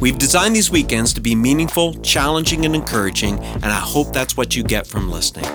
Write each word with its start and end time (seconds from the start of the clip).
We've 0.00 0.18
designed 0.18 0.56
these 0.56 0.70
weekends 0.70 1.12
to 1.14 1.20
be 1.20 1.34
meaningful, 1.34 1.94
challenging, 1.94 2.64
and 2.64 2.74
encouraging, 2.74 3.38
and 3.38 3.66
I 3.66 3.80
hope 3.80 4.12
that's 4.12 4.36
what 4.36 4.56
you 4.56 4.62
get 4.62 4.86
from 4.86 5.10
listening. 5.10 5.48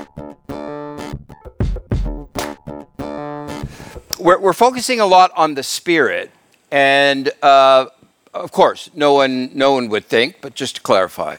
We're, 4.19 4.39
we're 4.39 4.53
focusing 4.53 4.99
a 4.99 5.05
lot 5.05 5.31
on 5.35 5.55
the 5.55 5.63
Spirit, 5.63 6.31
and 6.71 7.31
uh, 7.41 7.87
of 8.33 8.51
course, 8.51 8.89
no 8.93 9.13
one, 9.13 9.51
no 9.53 9.73
one 9.73 9.87
would 9.89 10.05
think, 10.05 10.37
but 10.41 10.55
just 10.55 10.75
to 10.77 10.81
clarify, 10.81 11.37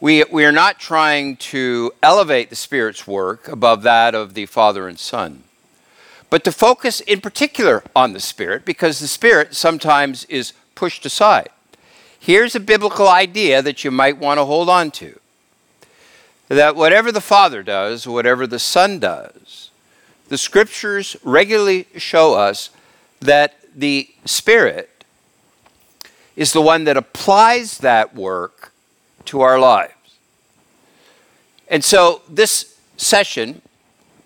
we, 0.00 0.24
we 0.24 0.44
are 0.44 0.52
not 0.52 0.78
trying 0.78 1.36
to 1.36 1.92
elevate 2.02 2.50
the 2.50 2.56
Spirit's 2.56 3.06
work 3.06 3.48
above 3.48 3.82
that 3.82 4.14
of 4.14 4.34
the 4.34 4.46
Father 4.46 4.88
and 4.88 4.98
Son, 4.98 5.44
but 6.30 6.42
to 6.44 6.52
focus 6.52 7.00
in 7.00 7.20
particular 7.20 7.82
on 7.94 8.12
the 8.12 8.20
Spirit, 8.20 8.64
because 8.64 8.98
the 8.98 9.08
Spirit 9.08 9.54
sometimes 9.54 10.24
is 10.24 10.52
pushed 10.74 11.04
aside. 11.04 11.50
Here's 12.20 12.54
a 12.54 12.60
biblical 12.60 13.08
idea 13.08 13.62
that 13.62 13.82
you 13.82 13.90
might 13.90 14.18
want 14.18 14.38
to 14.38 14.44
hold 14.44 14.68
on 14.68 14.90
to 14.92 15.18
that 16.48 16.76
whatever 16.76 17.10
the 17.10 17.20
Father 17.20 17.62
does, 17.62 18.06
whatever 18.06 18.46
the 18.46 18.58
Son 18.58 18.98
does, 18.98 19.70
the 20.28 20.36
scriptures 20.36 21.16
regularly 21.22 21.86
show 21.96 22.34
us 22.34 22.70
that 23.20 23.56
the 23.74 24.10
Spirit 24.26 25.04
is 26.36 26.52
the 26.52 26.60
one 26.60 26.84
that 26.84 26.96
applies 26.96 27.78
that 27.78 28.14
work 28.14 28.72
to 29.24 29.40
our 29.40 29.58
lives. 29.58 30.18
And 31.68 31.82
so 31.84 32.20
this 32.28 32.78
session, 32.96 33.62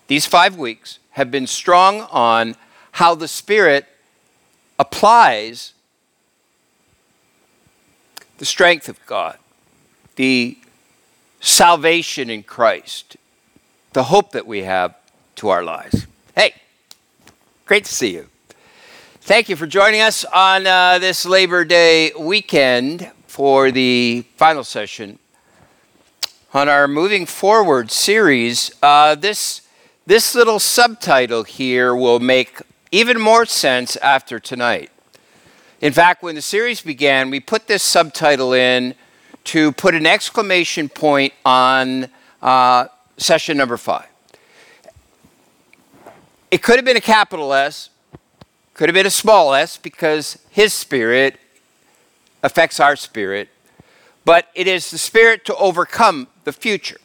these 0.07 0.25
five 0.25 0.57
weeks, 0.57 0.99
have 1.11 1.31
been 1.31 1.47
strong 1.47 2.01
on 2.11 2.55
how 2.93 3.15
the 3.15 3.27
Spirit 3.27 3.85
applies 4.77 5.74
the 8.37 8.45
strength 8.45 8.89
of 8.89 9.03
God, 9.05 9.37
the 10.15 10.57
salvation 11.39 12.29
in 12.29 12.43
Christ, 12.43 13.17
the 13.93 14.03
hope 14.03 14.31
that 14.31 14.45
we 14.45 14.63
have 14.63 14.95
to 15.35 15.49
our 15.49 15.63
lives. 15.63 16.07
Hey, 16.35 16.55
great 17.65 17.85
to 17.85 17.93
see 17.93 18.13
you. 18.13 18.27
Thank 19.21 19.49
you 19.49 19.55
for 19.55 19.67
joining 19.67 20.01
us 20.01 20.23
on 20.25 20.67
uh, 20.67 20.99
this 20.99 21.25
Labor 21.25 21.65
Day 21.65 22.11
weekend 22.17 23.11
for 23.27 23.71
the 23.71 24.25
final 24.37 24.63
session 24.63 25.17
on 26.53 26.69
our 26.69 26.87
Moving 26.87 27.25
Forward 27.25 27.91
series. 27.91 28.71
Uh, 28.81 29.15
this, 29.15 29.61
this 30.05 30.35
little 30.35 30.59
subtitle 30.59 31.43
here 31.43 31.95
will 31.95 32.19
make 32.19 32.61
even 32.91 33.19
more 33.19 33.45
sense 33.45 33.95
after 33.97 34.39
tonight. 34.39 34.89
In 35.85 35.93
fact, 35.93 36.23
when 36.23 36.33
the 36.33 36.41
series 36.41 36.81
began, 36.81 37.29
we 37.29 37.39
put 37.39 37.67
this 37.67 37.83
subtitle 37.83 38.53
in 38.53 38.95
to 39.43 39.71
put 39.71 39.93
an 39.93 40.07
exclamation 40.07 40.89
point 40.89 41.31
on 41.45 42.07
uh, 42.41 42.87
session 43.17 43.55
number 43.55 43.77
five. 43.77 44.07
It 46.49 46.63
could 46.63 46.77
have 46.77 46.85
been 46.85 46.97
a 46.97 47.01
capital 47.01 47.53
S, 47.53 47.91
could 48.73 48.89
have 48.89 48.95
been 48.95 49.05
a 49.05 49.11
small 49.11 49.53
s, 49.53 49.77
because 49.77 50.39
His 50.49 50.73
Spirit 50.73 51.39
affects 52.41 52.79
our 52.79 52.95
spirit, 52.95 53.49
but 54.25 54.47
it 54.55 54.65
is 54.65 54.89
the 54.89 54.97
Spirit 54.97 55.45
to 55.45 55.55
overcome 55.57 56.29
the 56.45 56.51
future. 56.51 56.97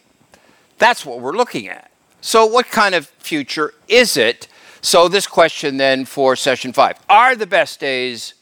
That's 0.78 1.04
what 1.04 1.20
we're 1.20 1.36
looking 1.36 1.68
at. 1.68 1.90
So, 2.22 2.46
what 2.46 2.70
kind 2.70 2.94
of 2.94 3.08
future 3.18 3.74
is 3.88 4.16
it? 4.16 4.48
So, 4.80 5.06
this 5.06 5.26
question 5.26 5.76
then 5.76 6.06
for 6.06 6.34
session 6.34 6.72
five 6.72 6.96
Are 7.10 7.36
the 7.36 7.46
best 7.46 7.78
days 7.78 8.32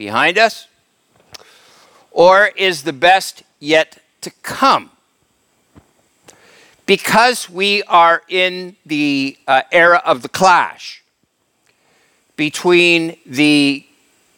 behind 0.00 0.38
us? 0.38 0.66
Or 2.10 2.46
is 2.56 2.84
the 2.84 2.92
best 2.94 3.42
yet 3.58 3.98
to 4.22 4.30
come? 4.42 4.90
Because 6.86 7.50
we 7.50 7.82
are 7.82 8.22
in 8.26 8.76
the 8.86 9.36
uh, 9.46 9.60
era 9.70 10.00
of 10.06 10.22
the 10.22 10.30
clash 10.30 11.02
between 12.36 13.18
the 13.26 13.84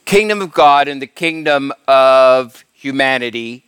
kingdom 0.05 0.43
of 0.43 0.53
God 0.53 0.89
and 0.89 1.01
the 1.01 1.07
kingdom 1.07 1.73
of 1.87 2.65
humanity, 2.73 3.65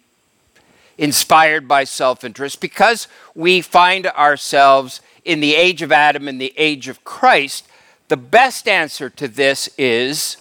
inspired 0.99 1.69
by 1.69 1.85
self 1.85 2.25
interest, 2.25 2.61
because 2.61 3.07
we 3.37 3.61
find 3.61 4.09
ourselves 4.09 5.01
in 5.25 5.39
the 5.39 5.55
age 5.55 5.81
of 5.81 5.93
Adam 5.93 6.27
and 6.27 6.41
the 6.41 6.53
age 6.57 6.89
of 6.89 7.05
Christ, 7.05 7.69
the 8.09 8.17
best 8.17 8.67
answer 8.67 9.09
to 9.11 9.29
this 9.29 9.71
is 9.79 10.39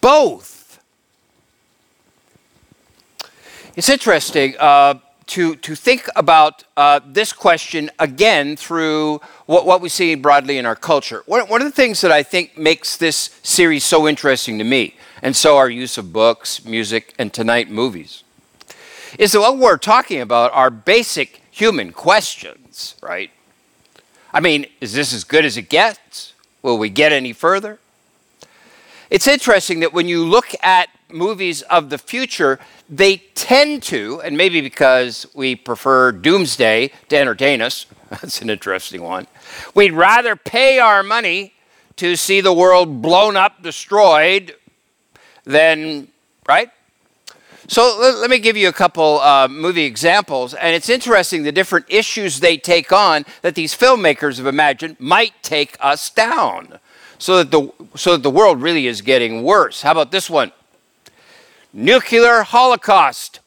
both. 0.00 0.80
It's 3.76 3.88
interesting 3.88 4.56
uh, 4.58 4.94
to, 5.28 5.54
to 5.56 5.74
think 5.74 6.08
about 6.16 6.64
uh, 6.76 7.00
this 7.06 7.32
question 7.32 7.90
again 7.98 8.56
through 8.56 9.20
what, 9.46 9.66
what 9.66 9.80
we 9.80 9.88
see 9.88 10.14
broadly 10.14 10.58
in 10.58 10.66
our 10.66 10.74
culture. 10.74 11.22
One, 11.26 11.42
one 11.48 11.60
of 11.60 11.66
the 11.66 11.72
things 11.72 12.00
that 12.00 12.10
I 12.10 12.22
think 12.22 12.58
makes 12.58 12.96
this 12.96 13.38
series 13.42 13.84
so 13.84 14.08
interesting 14.08 14.58
to 14.58 14.64
me, 14.64 14.96
and 15.22 15.36
so 15.36 15.56
our 15.56 15.70
use 15.70 15.98
of 15.98 16.12
books, 16.12 16.64
music, 16.64 17.14
and 17.18 17.32
tonight 17.32 17.70
movies, 17.70 18.24
is 19.18 19.32
that 19.32 19.40
what 19.40 19.58
we're 19.58 19.76
talking 19.76 20.20
about 20.20 20.52
are 20.54 20.70
basic 20.70 21.42
human 21.50 21.92
questions, 21.92 22.96
right? 23.02 23.30
I 24.32 24.40
mean, 24.40 24.66
is 24.80 24.92
this 24.92 25.12
as 25.12 25.24
good 25.24 25.44
as 25.44 25.56
it 25.56 25.68
gets? 25.68 26.34
Will 26.62 26.78
we 26.78 26.88
get 26.88 27.12
any 27.12 27.32
further? 27.32 27.78
It's 29.10 29.26
interesting 29.26 29.80
that 29.80 29.94
when 29.94 30.06
you 30.06 30.24
look 30.24 30.54
at 30.62 30.90
movies 31.10 31.62
of 31.62 31.88
the 31.88 31.96
future, 31.96 32.58
they 32.90 33.16
tend 33.34 33.82
to, 33.84 34.20
and 34.22 34.36
maybe 34.36 34.60
because 34.60 35.26
we 35.34 35.56
prefer 35.56 36.12
doomsday 36.12 36.90
to 37.08 37.16
entertain 37.16 37.62
us, 37.62 37.86
that's 38.10 38.42
an 38.42 38.50
interesting 38.50 39.02
one. 39.02 39.26
We'd 39.74 39.92
rather 39.92 40.36
pay 40.36 40.78
our 40.78 41.02
money 41.02 41.54
to 41.96 42.16
see 42.16 42.42
the 42.42 42.52
world 42.52 43.00
blown 43.00 43.34
up, 43.34 43.62
destroyed, 43.62 44.54
than, 45.44 46.08
right? 46.46 46.70
So 47.66 47.98
let, 47.98 48.30
me 48.30 48.38
give 48.38 48.56
you 48.56 48.68
a 48.68 48.72
couple 48.72 49.20
uh, 49.20 49.48
movie 49.48 49.84
examples, 49.84 50.54
and 50.54 50.74
it's 50.74 50.88
interesting 50.88 51.42
the 51.42 51.52
different 51.52 51.86
issues 51.88 52.40
they 52.40 52.56
take 52.56 52.92
on 52.92 53.24
that 53.42 53.54
these 53.54 53.74
filmmakers 53.74 54.36
have 54.36 54.46
imagined 54.46 54.96
might 54.98 55.34
take 55.42 55.76
us 55.80 56.10
down 56.10 56.78
so 57.18 57.42
that 57.42 57.50
the, 57.50 57.72
so 57.96 58.12
that 58.12 58.22
the 58.22 58.30
world 58.30 58.62
really 58.62 58.86
is 58.86 59.02
getting 59.02 59.42
worse. 59.42 59.82
How 59.82 59.92
about 59.92 60.10
this 60.10 60.30
one? 60.30 60.52
Nuclear 61.72 62.42
holocaust. 62.42 63.40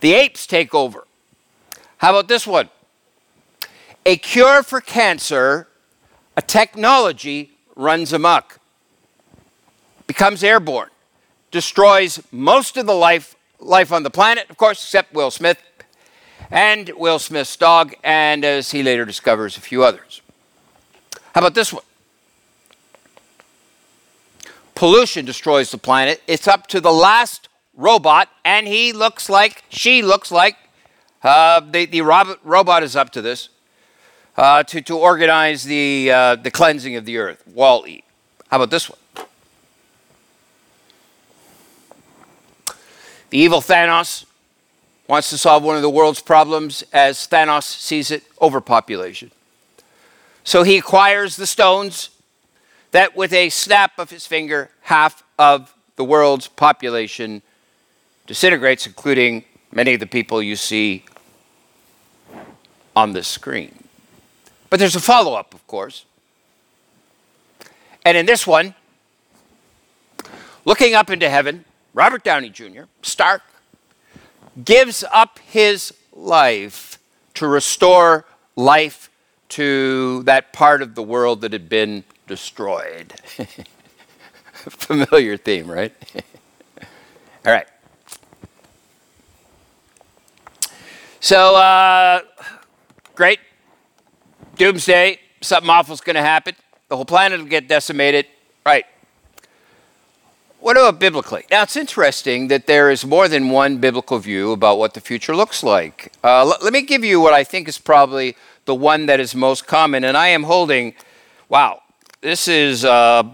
The 0.00 0.14
apes 0.14 0.46
take 0.46 0.74
over. 0.74 1.06
How 1.98 2.10
about 2.10 2.28
this 2.28 2.46
one? 2.46 2.70
A 4.06 4.16
cure 4.16 4.62
for 4.62 4.80
cancer, 4.80 5.68
a 6.36 6.42
technology 6.42 7.52
runs 7.76 8.12
amok, 8.12 8.58
becomes 10.06 10.42
airborne, 10.42 10.88
destroys 11.50 12.22
most 12.32 12.76
of 12.76 12.86
the 12.86 12.94
life, 12.94 13.36
life 13.58 13.92
on 13.92 14.02
the 14.02 14.10
planet, 14.10 14.48
of 14.48 14.56
course, 14.56 14.82
except 14.82 15.12
Will 15.12 15.30
Smith 15.30 15.58
and 16.50 16.90
Will 16.96 17.18
Smith's 17.18 17.54
dog, 17.56 17.94
and 18.02 18.44
as 18.44 18.70
he 18.70 18.82
later 18.82 19.04
discovers, 19.04 19.56
a 19.56 19.60
few 19.60 19.84
others. 19.84 20.22
How 21.34 21.40
about 21.42 21.54
this 21.54 21.72
one? 21.72 21.84
Pollution 24.80 25.26
destroys 25.26 25.70
the 25.70 25.76
planet. 25.76 26.22
It's 26.26 26.48
up 26.48 26.66
to 26.68 26.80
the 26.80 26.90
last 26.90 27.50
robot, 27.74 28.30
and 28.46 28.66
he 28.66 28.94
looks 28.94 29.28
like, 29.28 29.62
she 29.68 30.00
looks 30.00 30.32
like, 30.32 30.56
uh, 31.22 31.60
the, 31.60 31.84
the 31.84 32.00
robot, 32.00 32.38
robot 32.42 32.82
is 32.82 32.96
up 32.96 33.10
to 33.10 33.20
this, 33.20 33.50
uh, 34.38 34.62
to, 34.62 34.80
to 34.80 34.96
organize 34.96 35.64
the, 35.64 36.10
uh, 36.10 36.36
the 36.36 36.50
cleansing 36.50 36.96
of 36.96 37.04
the 37.04 37.18
earth. 37.18 37.46
Wall-E. 37.48 38.02
How 38.48 38.56
about 38.56 38.70
this 38.70 38.88
one? 38.88 38.98
The 43.28 43.36
evil 43.36 43.60
Thanos 43.60 44.24
wants 45.06 45.28
to 45.28 45.36
solve 45.36 45.62
one 45.62 45.76
of 45.76 45.82
the 45.82 45.90
world's 45.90 46.22
problems 46.22 46.84
as 46.90 47.28
Thanos 47.28 47.64
sees 47.64 48.10
it 48.10 48.22
overpopulation. 48.40 49.30
So 50.42 50.62
he 50.62 50.78
acquires 50.78 51.36
the 51.36 51.46
stones 51.46 52.08
that 52.92 53.16
with 53.16 53.32
a 53.32 53.48
snap 53.50 53.98
of 53.98 54.10
his 54.10 54.26
finger, 54.26 54.70
half 54.82 55.22
of 55.38 55.74
the 55.96 56.04
world's 56.04 56.48
population 56.48 57.42
disintegrates, 58.26 58.86
including 58.86 59.44
many 59.72 59.94
of 59.94 60.00
the 60.00 60.06
people 60.06 60.42
you 60.42 60.56
see 60.56 61.04
on 62.96 63.12
the 63.12 63.22
screen. 63.22 63.74
But 64.68 64.78
there's 64.78 64.96
a 64.96 65.00
follow 65.00 65.34
up, 65.34 65.54
of 65.54 65.66
course. 65.66 66.04
And 68.04 68.16
in 68.16 68.26
this 68.26 68.46
one, 68.46 68.74
looking 70.64 70.94
up 70.94 71.10
into 71.10 71.28
heaven, 71.28 71.64
Robert 71.92 72.24
Downey 72.24 72.50
Jr., 72.50 72.82
Stark, 73.02 73.42
gives 74.64 75.04
up 75.12 75.38
his 75.40 75.92
life 76.12 76.98
to 77.34 77.46
restore 77.46 78.24
life 78.56 79.10
to 79.50 80.22
that 80.24 80.52
part 80.52 80.82
of 80.82 80.94
the 80.94 81.02
world 81.02 81.40
that 81.40 81.52
had 81.52 81.68
been 81.68 82.04
destroyed. 82.30 83.12
Familiar 84.52 85.36
theme, 85.36 85.68
right? 85.68 85.92
All 87.44 87.52
right. 87.52 87.66
So, 91.18 91.56
uh, 91.56 92.20
great. 93.16 93.40
Doomsday, 94.56 95.18
something 95.40 95.68
awful's 95.68 96.00
going 96.00 96.14
to 96.14 96.22
happen. 96.22 96.54
The 96.88 96.94
whole 96.94 97.04
planet 97.04 97.40
will 97.40 97.48
get 97.48 97.66
decimated. 97.66 98.26
Right. 98.64 98.84
What 100.60 100.76
about 100.76 101.00
biblically? 101.00 101.46
Now, 101.50 101.64
it's 101.64 101.76
interesting 101.76 102.46
that 102.48 102.68
there 102.68 102.90
is 102.90 103.04
more 103.04 103.26
than 103.26 103.50
one 103.50 103.78
biblical 103.78 104.18
view 104.20 104.52
about 104.52 104.78
what 104.78 104.94
the 104.94 105.00
future 105.00 105.34
looks 105.34 105.64
like. 105.64 106.12
Uh, 106.22 106.42
l- 106.42 106.58
let 106.62 106.72
me 106.72 106.82
give 106.82 107.02
you 107.02 107.20
what 107.20 107.34
I 107.34 107.42
think 107.42 107.66
is 107.66 107.78
probably 107.78 108.36
the 108.66 108.74
one 108.74 109.06
that 109.06 109.18
is 109.18 109.34
most 109.34 109.66
common, 109.66 110.04
and 110.04 110.16
I 110.16 110.28
am 110.28 110.44
holding, 110.44 110.94
wow, 111.48 111.80
this 112.20 112.48
is. 112.48 112.84
Uh, 112.84 113.24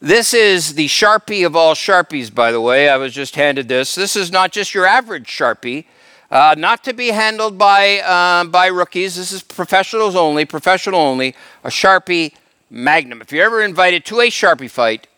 this 0.00 0.32
is 0.32 0.74
the 0.74 0.86
Sharpie 0.86 1.44
of 1.44 1.56
all 1.56 1.74
Sharpies, 1.74 2.32
by 2.32 2.52
the 2.52 2.60
way. 2.60 2.88
I 2.88 2.96
was 2.98 3.12
just 3.12 3.34
handed 3.34 3.66
this. 3.66 3.96
This 3.96 4.14
is 4.14 4.30
not 4.30 4.52
just 4.52 4.72
your 4.72 4.86
average 4.86 5.26
Sharpie, 5.26 5.86
uh, 6.30 6.54
not 6.56 6.84
to 6.84 6.92
be 6.94 7.08
handled 7.08 7.58
by, 7.58 7.98
uh, 7.98 8.44
by 8.44 8.68
rookies. 8.68 9.16
This 9.16 9.32
is 9.32 9.42
professionals 9.42 10.14
only, 10.14 10.44
professional 10.44 11.00
only, 11.00 11.34
a 11.64 11.68
Sharpie 11.68 12.32
Magnum. 12.70 13.20
If 13.20 13.32
you're 13.32 13.44
ever 13.44 13.60
invited 13.60 14.04
to 14.04 14.20
a 14.20 14.30
Sharpie 14.30 14.70
fight, 14.70 15.08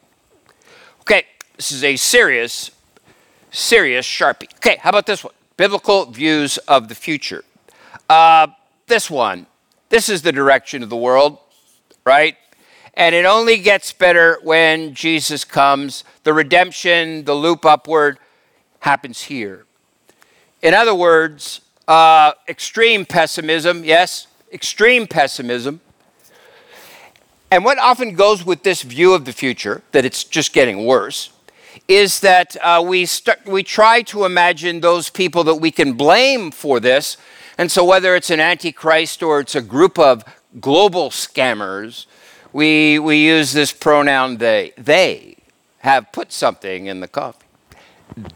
okay, 1.02 1.24
this 1.56 1.72
is 1.72 1.84
a 1.84 1.96
serious, 1.96 2.70
serious 3.50 4.06
Sharpie. 4.06 4.50
Okay, 4.54 4.78
how 4.80 4.88
about 4.88 5.04
this 5.04 5.22
one? 5.22 5.34
Biblical 5.58 6.06
views 6.06 6.56
of 6.56 6.88
the 6.88 6.94
future. 6.94 7.44
Uh, 8.08 8.46
this 8.86 9.10
one, 9.10 9.44
this 9.90 10.08
is 10.08 10.22
the 10.22 10.32
direction 10.32 10.82
of 10.82 10.88
the 10.88 10.96
world, 10.96 11.36
right? 12.06 12.38
And 12.94 13.14
it 13.14 13.24
only 13.24 13.58
gets 13.58 13.92
better 13.92 14.38
when 14.42 14.94
Jesus 14.94 15.44
comes. 15.44 16.04
The 16.24 16.32
redemption, 16.32 17.24
the 17.24 17.34
loop 17.34 17.64
upward 17.64 18.18
happens 18.80 19.22
here. 19.22 19.64
In 20.62 20.74
other 20.74 20.94
words, 20.94 21.60
uh, 21.88 22.32
extreme 22.48 23.06
pessimism, 23.06 23.84
yes, 23.84 24.26
extreme 24.52 25.06
pessimism. 25.06 25.80
And 27.50 27.64
what 27.64 27.78
often 27.78 28.14
goes 28.14 28.44
with 28.44 28.62
this 28.62 28.82
view 28.82 29.12
of 29.12 29.24
the 29.24 29.32
future, 29.32 29.82
that 29.92 30.04
it's 30.04 30.22
just 30.22 30.52
getting 30.52 30.86
worse, 30.86 31.30
is 31.88 32.20
that 32.20 32.56
uh, 32.62 32.82
we, 32.86 33.06
st- 33.06 33.44
we 33.46 33.62
try 33.62 34.02
to 34.02 34.24
imagine 34.24 34.80
those 34.80 35.10
people 35.10 35.42
that 35.44 35.56
we 35.56 35.70
can 35.72 35.94
blame 35.94 36.52
for 36.52 36.78
this. 36.78 37.16
And 37.58 37.70
so, 37.70 37.84
whether 37.84 38.14
it's 38.14 38.30
an 38.30 38.40
antichrist 38.40 39.22
or 39.22 39.40
it's 39.40 39.56
a 39.56 39.60
group 39.60 39.98
of 39.98 40.24
global 40.60 41.10
scammers, 41.10 42.06
we, 42.52 42.98
we 42.98 43.24
use 43.24 43.52
this 43.52 43.72
pronoun 43.72 44.38
they. 44.38 44.72
They 44.76 45.36
have 45.78 46.12
put 46.12 46.32
something 46.32 46.86
in 46.86 47.00
the 47.00 47.08
coffee. 47.08 47.46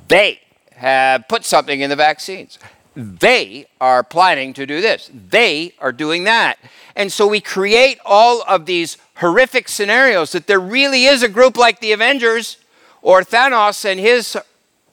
They 0.08 0.40
have 0.76 1.28
put 1.28 1.44
something 1.44 1.80
in 1.80 1.90
the 1.90 1.96
vaccines. 1.96 2.58
They 2.96 3.66
are 3.80 4.02
planning 4.02 4.52
to 4.54 4.66
do 4.66 4.80
this. 4.80 5.10
They 5.12 5.74
are 5.80 5.92
doing 5.92 6.24
that. 6.24 6.58
And 6.94 7.12
so 7.12 7.26
we 7.26 7.40
create 7.40 7.98
all 8.04 8.42
of 8.46 8.66
these 8.66 8.96
horrific 9.16 9.68
scenarios 9.68 10.32
that 10.32 10.46
there 10.46 10.60
really 10.60 11.06
is 11.06 11.22
a 11.22 11.28
group 11.28 11.56
like 11.56 11.80
the 11.80 11.92
Avengers 11.92 12.56
or 13.02 13.22
Thanos 13.22 13.84
and 13.84 13.98
his, 13.98 14.36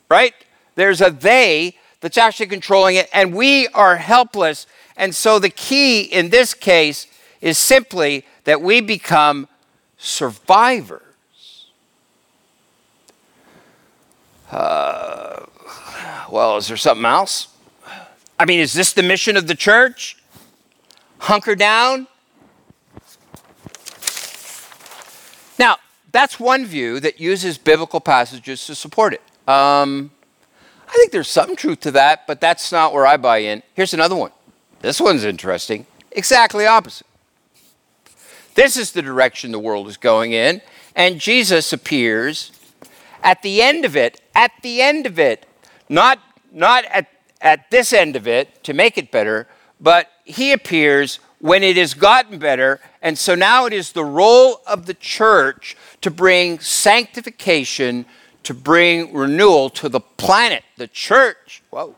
right? 0.10 0.34
There's 0.76 1.02
a 1.02 1.12
they 1.12 1.78
that's 2.00 2.18
actually 2.18 2.48
controlling 2.48 2.96
it, 2.96 3.08
and 3.14 3.36
we 3.36 3.68
are 3.70 3.98
helpless. 3.98 4.66
And 4.98 5.14
so 5.14 5.38
the 5.38 5.50
key 5.50 6.02
in 6.02 6.30
this 6.30 6.54
case 6.56 7.06
is 7.42 7.58
simply 7.58 8.26
that 8.44 8.62
we 8.62 8.82
become 8.82 9.48
survivors. 9.98 11.02
Uh, 14.52 15.46
well, 16.30 16.58
is 16.58 16.68
there 16.68 16.78
something 16.78 17.06
else? 17.06 17.48
I 18.40 18.46
mean, 18.46 18.60
is 18.60 18.74
this 18.74 18.94
the 18.94 19.04
mission 19.04 19.38
of 19.38 19.48
the 19.48 19.56
church? 19.56 20.18
Hunker 21.20 21.56
down? 21.56 22.08
Now, 25.60 25.78
that's 26.12 26.40
one 26.40 26.66
view 26.66 27.00
that 27.00 27.20
uses 27.20 27.58
biblical 27.58 28.02
passages 28.02 28.66
to 28.66 28.76
support 28.76 29.14
it. 29.14 29.22
Um, 29.48 30.12
I 30.88 30.94
think 30.94 31.12
there's 31.12 31.30
some 31.30 31.56
truth 31.56 31.80
to 31.82 31.92
that, 31.92 32.28
but 32.28 32.42
that's 32.42 32.72
not 32.72 32.94
where 32.94 33.06
I 33.06 33.18
buy 33.18 33.38
in. 33.38 33.64
Here's 33.76 33.94
another 33.94 34.16
one. 34.16 34.32
This 34.82 35.00
one's 35.00 35.24
interesting. 35.24 35.86
Exactly 36.12 36.66
opposite. 36.66 37.08
This 38.56 38.78
is 38.78 38.92
the 38.92 39.02
direction 39.02 39.52
the 39.52 39.60
world 39.60 39.88
is 39.88 39.98
going 39.98 40.34
in, 40.34 40.62
and 40.96 41.20
Jesus 41.20 41.72
appears 41.72 42.52
at 43.24 43.42
the 43.42 43.62
end 43.62 43.86
of 43.86 43.96
it, 43.96 44.22
at 44.36 44.52
the 44.62 44.82
end 44.82 45.06
of 45.06 45.20
it, 45.20 45.46
not, 45.90 46.20
not 46.52 46.86
at, 46.86 47.08
at 47.40 47.70
this 47.72 47.94
end 47.94 48.16
of 48.16 48.28
it 48.28 48.64
to 48.64 48.74
make 48.74 48.98
it 48.98 49.12
better, 49.12 49.48
but 49.80 50.10
he 50.26 50.52
appears 50.52 51.20
when 51.40 51.64
it 51.64 51.78
has 51.78 51.94
gotten 51.94 52.40
better. 52.40 52.80
And 53.02 53.18
so 53.18 53.36
now 53.36 53.66
it 53.66 53.74
is 53.74 53.92
the 53.92 54.06
role 54.06 54.62
of 54.68 54.86
the 54.86 54.94
church 54.94 55.76
to 56.02 56.12
bring 56.12 56.60
sanctification, 56.60 58.06
to 58.44 58.54
bring 58.54 59.14
renewal 59.14 59.70
to 59.72 59.90
the 59.90 60.00
planet, 60.00 60.64
the 60.78 60.88
church. 60.88 61.64
Whoa. 61.70 61.96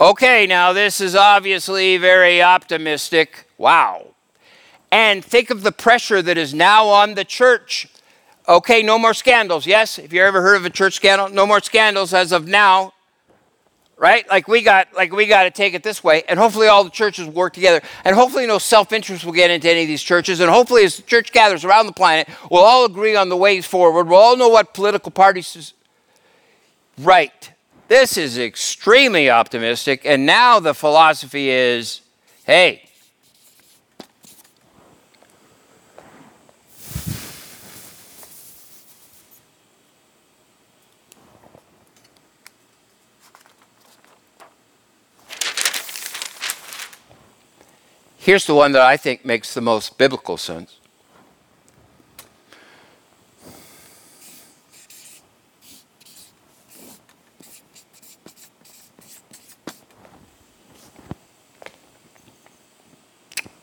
Okay, 0.00 0.46
now 0.46 0.72
this 0.72 1.00
is 1.00 1.14
obviously 1.14 1.96
very 1.96 2.42
optimistic. 2.42 3.48
Wow. 3.56 4.11
And 4.92 5.24
think 5.24 5.50
of 5.50 5.64
the 5.64 5.72
pressure 5.72 6.22
that 6.22 6.38
is 6.38 6.54
now 6.54 6.86
on 6.86 7.14
the 7.14 7.24
church. 7.24 7.88
Okay, 8.48 8.82
no 8.82 8.96
more 8.96 9.14
scandals. 9.14 9.66
Yes, 9.66 9.98
if 9.98 10.12
you 10.12 10.22
ever 10.22 10.42
heard 10.42 10.54
of 10.54 10.64
a 10.64 10.70
church 10.70 10.94
scandal, 10.94 11.28
no 11.28 11.46
more 11.46 11.60
scandals 11.60 12.14
as 12.14 12.30
of 12.30 12.46
now 12.46 12.92
right? 14.02 14.28
Like 14.28 14.48
we 14.48 14.62
got, 14.62 14.92
like 14.94 15.12
we 15.12 15.26
got 15.26 15.44
to 15.44 15.50
take 15.52 15.74
it 15.74 15.84
this 15.84 16.02
way, 16.02 16.24
and 16.28 16.36
hopefully 16.36 16.66
all 16.66 16.82
the 16.82 16.90
churches 16.90 17.28
work 17.28 17.52
together, 17.52 17.80
and 18.04 18.16
hopefully 18.16 18.48
no 18.48 18.58
self-interest 18.58 19.24
will 19.24 19.32
get 19.32 19.48
into 19.48 19.70
any 19.70 19.82
of 19.82 19.88
these 19.88 20.02
churches, 20.02 20.40
and 20.40 20.50
hopefully 20.50 20.82
as 20.82 20.96
the 20.96 21.02
church 21.04 21.30
gathers 21.30 21.64
around 21.64 21.86
the 21.86 21.92
planet, 21.92 22.28
we'll 22.50 22.64
all 22.64 22.84
agree 22.84 23.14
on 23.14 23.28
the 23.28 23.36
ways 23.36 23.64
forward. 23.64 24.08
We'll 24.08 24.18
all 24.18 24.36
know 24.36 24.48
what 24.48 24.74
political 24.74 25.12
parties. 25.12 25.72
Right. 26.98 27.52
This 27.86 28.16
is 28.16 28.38
extremely 28.38 29.30
optimistic, 29.30 30.02
and 30.04 30.26
now 30.26 30.58
the 30.58 30.74
philosophy 30.74 31.50
is, 31.50 32.00
hey. 32.44 32.88
Here's 48.22 48.46
the 48.46 48.54
one 48.54 48.70
that 48.70 48.82
I 48.82 48.96
think 48.96 49.24
makes 49.24 49.52
the 49.52 49.60
most 49.60 49.98
biblical 49.98 50.36
sense. 50.36 50.76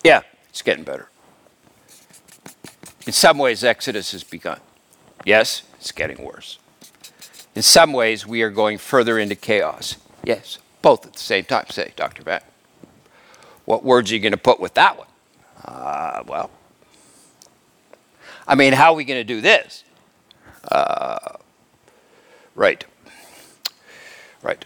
Yeah, 0.04 0.24
it's 0.50 0.62
getting 0.62 0.84
better. 0.84 1.08
In 3.08 3.14
some 3.14 3.38
ways, 3.38 3.64
Exodus 3.64 4.12
has 4.12 4.26
begun. 4.26 4.60
Yes, 5.24 5.64
it's 5.76 5.94
getting 5.94 6.22
worse. 6.22 6.60
In 7.56 7.62
some 7.62 7.94
ways, 7.94 8.28
we 8.28 8.42
are 8.42 8.50
going 8.50 8.78
further 8.78 9.18
into 9.18 9.36
chaos. 9.36 9.96
Yes, 10.22 10.58
both 10.82 11.06
at 11.06 11.14
the 11.14 11.20
same 11.20 11.46
time, 11.46 11.68
say 11.70 11.94
Dr. 11.96 12.24
Matt. 12.26 12.44
What 13.70 13.84
words 13.84 14.10
are 14.10 14.16
you 14.16 14.20
going 14.20 14.32
to 14.32 14.38
put 14.38 14.60
with 14.60 14.74
that 14.74 14.98
one? 14.98 15.08
Uh, 15.64 16.24
well, 16.26 16.50
I 18.48 18.56
mean, 18.56 18.74
how 18.74 18.94
are 18.94 18.96
we 18.96 19.04
going 19.04 19.20
to 19.20 19.24
do 19.24 19.42
this? 19.42 19.84
Uh, 20.72 21.36
right. 22.56 22.84
Right. 24.42 24.66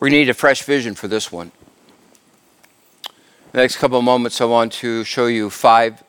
We 0.00 0.10
need 0.10 0.28
a 0.28 0.34
fresh 0.34 0.64
vision 0.64 0.96
for 0.96 1.06
this 1.06 1.30
one. 1.30 1.52
The 3.52 3.58
next 3.58 3.76
couple 3.76 3.98
of 3.98 4.04
moments, 4.04 4.40
I 4.40 4.46
want 4.46 4.72
to 4.72 5.04
show 5.04 5.26
you 5.26 5.48
five, 5.48 6.02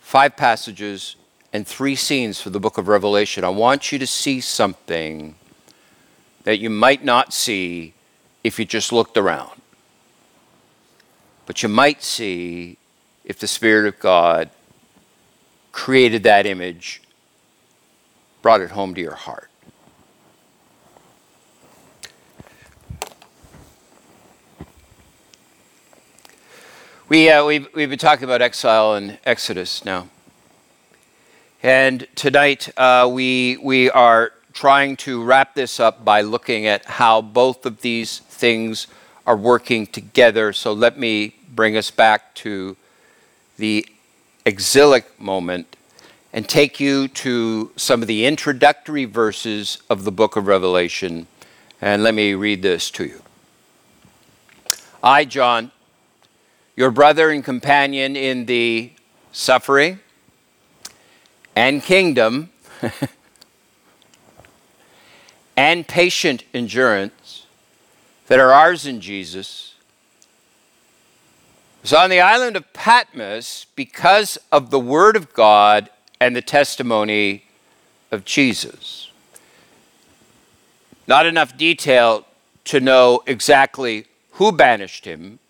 five 0.00 0.38
passages 0.38 1.16
and 1.52 1.66
three 1.66 1.96
scenes 1.96 2.40
for 2.40 2.48
the 2.48 2.60
book 2.60 2.78
of 2.78 2.88
Revelation. 2.88 3.44
I 3.44 3.50
want 3.50 3.92
you 3.92 3.98
to 3.98 4.06
see 4.06 4.40
something 4.40 5.34
that 6.44 6.58
you 6.58 6.70
might 6.70 7.04
not 7.04 7.32
see 7.32 7.94
if 8.44 8.58
you 8.58 8.64
just 8.64 8.92
looked 8.92 9.16
around. 9.16 9.60
But 11.46 11.62
you 11.62 11.68
might 11.68 12.02
see 12.02 12.76
if 13.24 13.38
the 13.38 13.46
Spirit 13.46 13.86
of 13.86 13.98
God 13.98 14.50
created 15.72 16.22
that 16.24 16.46
image, 16.46 17.02
brought 18.42 18.60
it 18.60 18.70
home 18.70 18.94
to 18.94 19.00
your 19.00 19.14
heart. 19.14 19.50
We, 27.08 27.30
uh, 27.30 27.44
we've, 27.46 27.66
we've 27.74 27.88
been 27.88 27.98
talking 27.98 28.24
about 28.24 28.42
exile 28.42 28.94
and 28.94 29.18
Exodus 29.24 29.82
now. 29.82 30.08
And 31.62 32.06
tonight 32.14 32.68
uh, 32.76 33.08
we, 33.10 33.56
we 33.62 33.90
are 33.90 34.32
trying 34.58 34.96
to 34.96 35.22
wrap 35.22 35.54
this 35.54 35.78
up 35.78 36.04
by 36.04 36.20
looking 36.20 36.66
at 36.66 36.84
how 36.84 37.22
both 37.22 37.64
of 37.64 37.80
these 37.80 38.18
things 38.18 38.88
are 39.24 39.36
working 39.36 39.86
together. 39.86 40.52
So 40.52 40.72
let 40.72 40.98
me 40.98 41.36
bring 41.54 41.76
us 41.76 41.92
back 41.92 42.34
to 42.42 42.76
the 43.56 43.86
exilic 44.44 45.20
moment 45.20 45.76
and 46.32 46.48
take 46.48 46.80
you 46.80 47.06
to 47.06 47.70
some 47.76 48.02
of 48.02 48.08
the 48.08 48.26
introductory 48.26 49.04
verses 49.04 49.78
of 49.88 50.02
the 50.02 50.10
book 50.10 50.34
of 50.34 50.48
Revelation. 50.48 51.28
And 51.80 52.02
let 52.02 52.14
me 52.14 52.34
read 52.34 52.60
this 52.60 52.90
to 52.90 53.04
you. 53.04 53.22
I, 55.04 55.24
John, 55.24 55.70
your 56.74 56.90
brother 56.90 57.30
and 57.30 57.44
companion 57.44 58.16
in 58.16 58.46
the 58.46 58.90
suffering 59.30 60.00
and 61.54 61.80
kingdom 61.80 62.50
and 65.58 65.88
patient 65.88 66.44
endurance 66.54 67.44
that 68.28 68.38
are 68.38 68.52
ours 68.52 68.86
in 68.86 69.00
Jesus, 69.00 69.74
was 71.82 71.92
on 71.92 72.10
the 72.10 72.20
island 72.20 72.54
of 72.54 72.72
Patmos 72.72 73.66
because 73.74 74.38
of 74.52 74.70
the 74.70 74.78
Word 74.78 75.16
of 75.16 75.32
God 75.32 75.90
and 76.20 76.36
the 76.36 76.42
testimony 76.42 77.42
of 78.12 78.24
Jesus. 78.24 79.10
Not 81.08 81.26
enough 81.26 81.56
detail 81.56 82.24
to 82.66 82.78
know 82.78 83.24
exactly 83.26 84.06
who 84.34 84.52
banished 84.52 85.06
him 85.06 85.40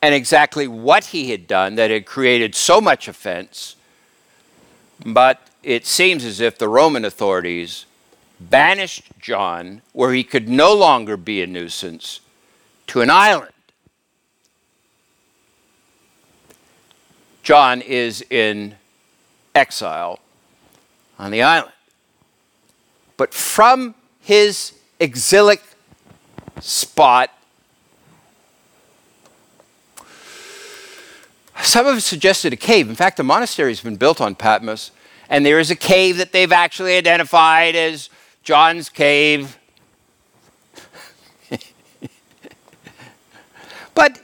and 0.00 0.14
exactly 0.14 0.68
what 0.68 1.06
he 1.06 1.32
had 1.32 1.48
done 1.48 1.74
that 1.74 1.90
had 1.90 2.06
created 2.06 2.54
so 2.54 2.80
much 2.80 3.08
offense, 3.08 3.74
but 5.04 5.48
it 5.64 5.84
seems 5.84 6.24
as 6.24 6.38
if 6.38 6.58
the 6.58 6.68
Roman 6.68 7.04
authorities 7.04 7.86
banished 8.40 9.04
John 9.20 9.82
where 9.92 10.12
he 10.12 10.24
could 10.24 10.48
no 10.48 10.74
longer 10.74 11.16
be 11.16 11.42
a 11.42 11.46
nuisance 11.46 12.20
to 12.88 13.00
an 13.00 13.10
island. 13.10 13.52
John 17.42 17.80
is 17.80 18.22
in 18.30 18.74
exile 19.54 20.20
on 21.18 21.30
the 21.30 21.42
island. 21.42 21.72
But 23.16 23.34
from 23.34 23.94
his 24.20 24.74
exilic 25.00 25.62
spot 26.60 27.30
Some 31.62 31.86
have 31.86 32.02
suggested 32.02 32.52
a 32.52 32.56
cave. 32.56 32.88
In 32.88 32.94
fact, 32.94 33.16
the 33.16 33.22
monastery 33.22 33.70
has 33.70 33.80
been 33.80 33.96
built 33.96 34.20
on 34.20 34.34
Patmos, 34.34 34.90
and 35.28 35.44
there 35.44 35.58
is 35.58 35.70
a 35.70 35.76
cave 35.76 36.16
that 36.16 36.32
they've 36.32 36.52
actually 36.52 36.96
identified 36.96 37.74
as 37.74 38.08
John's 38.48 38.88
cave. 38.88 39.58
but 43.94 44.18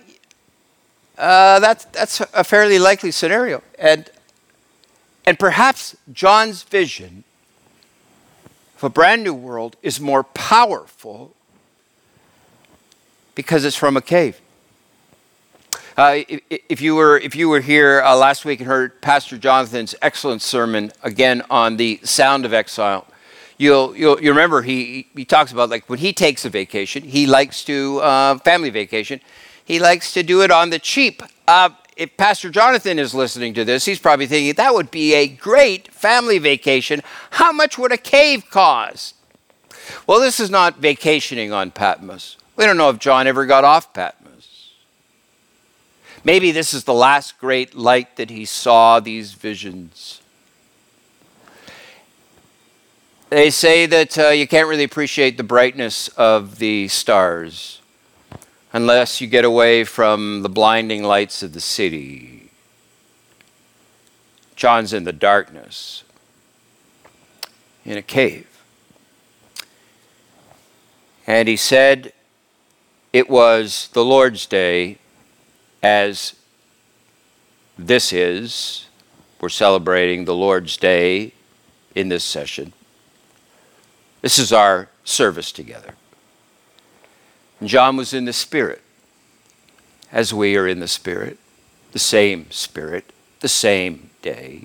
uh, 1.18 1.60
that's, 1.60 1.84
that's 1.84 2.20
a 2.32 2.42
fairly 2.42 2.78
likely 2.78 3.10
scenario. 3.10 3.62
And, 3.78 4.08
and 5.26 5.38
perhaps 5.38 5.94
John's 6.10 6.62
vision 6.62 7.24
of 8.78 8.84
a 8.84 8.88
brand 8.88 9.24
new 9.24 9.34
world 9.34 9.76
is 9.82 10.00
more 10.00 10.24
powerful 10.24 11.34
because 13.34 13.66
it's 13.66 13.76
from 13.76 13.94
a 13.94 14.00
cave. 14.00 14.40
Uh, 15.98 16.20
if, 16.48 16.80
you 16.80 16.94
were, 16.94 17.18
if 17.18 17.36
you 17.36 17.50
were 17.50 17.60
here 17.60 18.00
uh, 18.02 18.16
last 18.16 18.46
week 18.46 18.60
and 18.60 18.68
heard 18.68 19.02
Pastor 19.02 19.36
Jonathan's 19.36 19.94
excellent 20.00 20.40
sermon 20.40 20.92
again 21.02 21.42
on 21.50 21.76
the 21.76 22.00
sound 22.04 22.46
of 22.46 22.54
exile, 22.54 23.06
you'll, 23.58 23.96
you'll, 23.96 24.20
you 24.20 24.30
remember 24.30 24.62
he, 24.62 25.06
he 25.14 25.24
talks 25.24 25.52
about 25.52 25.70
like 25.70 25.88
when 25.88 25.98
he 25.98 26.12
takes 26.12 26.44
a 26.44 26.50
vacation, 26.50 27.02
he 27.02 27.26
likes 27.26 27.64
to, 27.64 28.00
uh, 28.00 28.38
family 28.38 28.70
vacation, 28.70 29.20
he 29.64 29.78
likes 29.78 30.12
to 30.14 30.22
do 30.22 30.42
it 30.42 30.50
on 30.50 30.70
the 30.70 30.78
cheap. 30.78 31.22
Uh, 31.48 31.70
if 31.96 32.16
Pastor 32.16 32.50
Jonathan 32.50 32.98
is 32.98 33.14
listening 33.14 33.54
to 33.54 33.64
this, 33.64 33.84
he's 33.84 33.98
probably 33.98 34.26
thinking 34.26 34.54
that 34.54 34.74
would 34.74 34.90
be 34.90 35.14
a 35.14 35.28
great 35.28 35.92
family 35.92 36.38
vacation. 36.38 37.02
How 37.30 37.52
much 37.52 37.78
would 37.78 37.92
a 37.92 37.96
cave 37.96 38.50
cost? 38.50 39.14
Well, 40.06 40.20
this 40.20 40.40
is 40.40 40.50
not 40.50 40.78
vacationing 40.78 41.52
on 41.52 41.70
Patmos. 41.70 42.36
We 42.56 42.64
don't 42.64 42.76
know 42.76 42.90
if 42.90 42.98
John 42.98 43.26
ever 43.26 43.46
got 43.46 43.64
off 43.64 43.92
Patmos. 43.92 44.72
Maybe 46.24 46.52
this 46.52 46.72
is 46.72 46.84
the 46.84 46.94
last 46.94 47.38
great 47.38 47.74
light 47.74 48.16
that 48.16 48.30
he 48.30 48.44
saw 48.44 48.98
these 48.98 49.34
visions. 49.34 50.22
They 53.34 53.50
say 53.50 53.86
that 53.86 54.16
uh, 54.16 54.28
you 54.28 54.46
can't 54.46 54.68
really 54.68 54.84
appreciate 54.84 55.36
the 55.36 55.42
brightness 55.42 56.06
of 56.06 56.60
the 56.60 56.86
stars 56.86 57.80
unless 58.72 59.20
you 59.20 59.26
get 59.26 59.44
away 59.44 59.82
from 59.82 60.42
the 60.42 60.48
blinding 60.48 61.02
lights 61.02 61.42
of 61.42 61.52
the 61.52 61.58
city. 61.58 62.50
John's 64.54 64.92
in 64.92 65.02
the 65.02 65.12
darkness, 65.12 66.04
in 67.84 67.98
a 67.98 68.02
cave. 68.02 68.46
And 71.26 71.48
he 71.48 71.56
said, 71.56 72.12
It 73.12 73.28
was 73.28 73.88
the 73.94 74.04
Lord's 74.04 74.46
day 74.46 74.98
as 75.82 76.36
this 77.76 78.12
is, 78.12 78.86
we're 79.40 79.48
celebrating 79.48 80.24
the 80.24 80.36
Lord's 80.36 80.76
Day 80.76 81.32
in 81.96 82.10
this 82.10 82.22
session. 82.22 82.72
This 84.24 84.38
is 84.38 84.54
our 84.54 84.88
service 85.04 85.52
together. 85.52 85.96
John 87.62 87.98
was 87.98 88.14
in 88.14 88.24
the 88.24 88.32
Spirit, 88.32 88.80
as 90.10 90.32
we 90.32 90.56
are 90.56 90.66
in 90.66 90.80
the 90.80 90.88
Spirit, 90.88 91.36
the 91.92 91.98
same 91.98 92.50
Spirit, 92.50 93.12
the 93.40 93.50
same 93.50 94.08
day. 94.22 94.64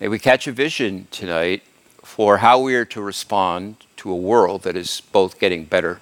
May 0.00 0.08
we 0.08 0.18
catch 0.18 0.46
a 0.46 0.52
vision 0.52 1.08
tonight 1.10 1.62
for 2.02 2.38
how 2.38 2.58
we 2.58 2.74
are 2.74 2.86
to 2.86 3.02
respond 3.02 3.76
to 3.98 4.10
a 4.10 4.16
world 4.16 4.62
that 4.62 4.76
is 4.76 5.02
both 5.12 5.38
getting 5.38 5.66
better 5.66 6.00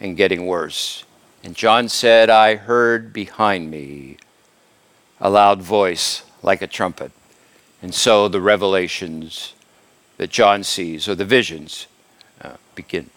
and 0.00 0.16
getting 0.16 0.48
worse. 0.48 1.04
And 1.44 1.54
John 1.54 1.88
said, 1.88 2.28
I 2.28 2.56
heard 2.56 3.12
behind 3.12 3.70
me 3.70 4.16
a 5.20 5.30
loud 5.30 5.62
voice 5.62 6.24
like 6.42 6.60
a 6.60 6.66
trumpet. 6.66 7.12
And 7.80 7.94
so 7.94 8.26
the 8.26 8.40
revelations 8.40 9.54
that 10.20 10.28
John 10.28 10.62
sees, 10.64 11.08
or 11.08 11.14
the 11.14 11.24
visions, 11.24 11.86
uh, 12.42 12.56
begin. 12.74 13.08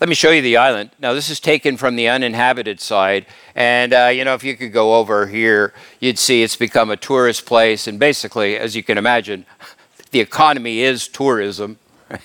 Let 0.00 0.08
me 0.08 0.14
show 0.14 0.30
you 0.30 0.40
the 0.40 0.56
island. 0.56 0.90
Now, 1.00 1.14
this 1.14 1.28
is 1.28 1.40
taken 1.40 1.76
from 1.76 1.96
the 1.96 2.06
uninhabited 2.06 2.80
side. 2.80 3.26
And, 3.56 3.92
uh, 3.92 4.06
you 4.14 4.24
know, 4.24 4.34
if 4.34 4.44
you 4.44 4.56
could 4.56 4.72
go 4.72 4.94
over 4.94 5.26
here, 5.26 5.74
you'd 5.98 6.20
see 6.20 6.44
it's 6.44 6.54
become 6.54 6.92
a 6.92 6.96
tourist 6.96 7.44
place. 7.44 7.88
And 7.88 7.98
basically, 7.98 8.56
as 8.56 8.76
you 8.76 8.84
can 8.84 8.96
imagine, 8.98 9.46
the 10.12 10.20
economy 10.20 10.78
is 10.78 11.08
tourism. 11.08 11.80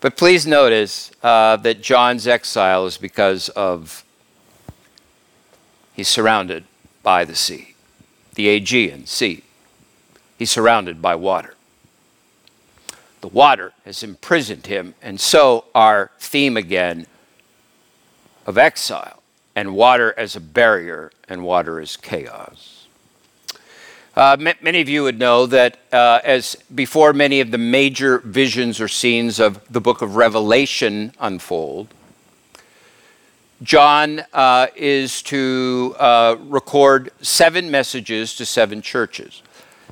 But 0.00 0.16
please 0.16 0.48
notice 0.48 1.12
uh, 1.22 1.56
that 1.58 1.80
John's 1.80 2.26
exile 2.26 2.86
is 2.86 2.96
because 2.96 3.48
of 3.50 4.04
he's 5.94 6.08
surrounded 6.08 6.64
by 7.04 7.24
the 7.24 7.36
sea, 7.36 7.76
the 8.34 8.48
Aegean 8.48 9.06
Sea. 9.06 9.44
He's 10.36 10.50
surrounded 10.50 11.00
by 11.00 11.14
water. 11.14 11.54
The 13.22 13.28
water 13.28 13.72
has 13.84 14.02
imprisoned 14.02 14.66
him, 14.66 14.96
and 15.00 15.20
so 15.20 15.66
our 15.76 16.10
theme 16.18 16.56
again 16.56 17.06
of 18.46 18.58
exile 18.58 19.22
and 19.54 19.76
water 19.76 20.12
as 20.16 20.34
a 20.34 20.40
barrier 20.40 21.12
and 21.28 21.44
water 21.44 21.80
as 21.80 21.96
chaos. 21.96 22.88
Uh, 24.16 24.36
m- 24.40 24.56
many 24.60 24.80
of 24.80 24.88
you 24.88 25.04
would 25.04 25.20
know 25.20 25.46
that 25.46 25.78
uh, 25.92 26.18
as 26.24 26.56
before 26.74 27.12
many 27.12 27.38
of 27.38 27.52
the 27.52 27.58
major 27.58 28.18
visions 28.18 28.80
or 28.80 28.88
scenes 28.88 29.38
of 29.38 29.60
the 29.72 29.80
book 29.80 30.02
of 30.02 30.16
Revelation 30.16 31.12
unfold, 31.20 31.94
John 33.62 34.24
uh, 34.32 34.66
is 34.74 35.22
to 35.22 35.94
uh, 35.96 36.36
record 36.40 37.12
seven 37.22 37.70
messages 37.70 38.34
to 38.34 38.44
seven 38.44 38.82
churches. 38.82 39.42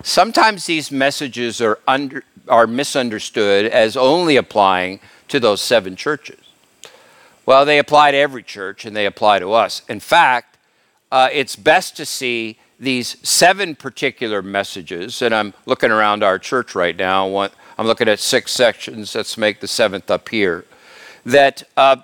Sometimes 0.02 0.66
these 0.66 0.90
messages 0.90 1.60
are 1.60 1.78
under, 1.86 2.24
are 2.48 2.66
misunderstood 2.66 3.66
as 3.66 3.96
only 3.96 4.36
applying 4.36 5.00
to 5.28 5.38
those 5.38 5.60
seven 5.60 5.94
churches. 5.94 6.38
Well, 7.44 7.64
they 7.64 7.78
apply 7.78 8.12
to 8.12 8.16
every 8.16 8.42
church 8.42 8.84
and 8.84 8.96
they 8.96 9.06
apply 9.06 9.40
to 9.40 9.52
us. 9.52 9.82
In 9.88 10.00
fact, 10.00 10.56
uh, 11.12 11.28
it's 11.32 11.56
best 11.56 11.96
to 11.96 12.06
see 12.06 12.58
these 12.78 13.16
seven 13.28 13.74
particular 13.74 14.40
messages, 14.40 15.20
and 15.20 15.34
I'm 15.34 15.52
looking 15.66 15.90
around 15.90 16.22
our 16.22 16.38
church 16.38 16.74
right 16.74 16.96
now. 16.96 17.50
I'm 17.76 17.86
looking 17.86 18.08
at 18.08 18.20
six 18.20 18.52
sections. 18.52 19.14
Let's 19.14 19.36
make 19.36 19.60
the 19.60 19.68
seventh 19.68 20.10
up 20.10 20.28
here. 20.30 20.64
That 21.26 21.62
uh, 21.76 21.96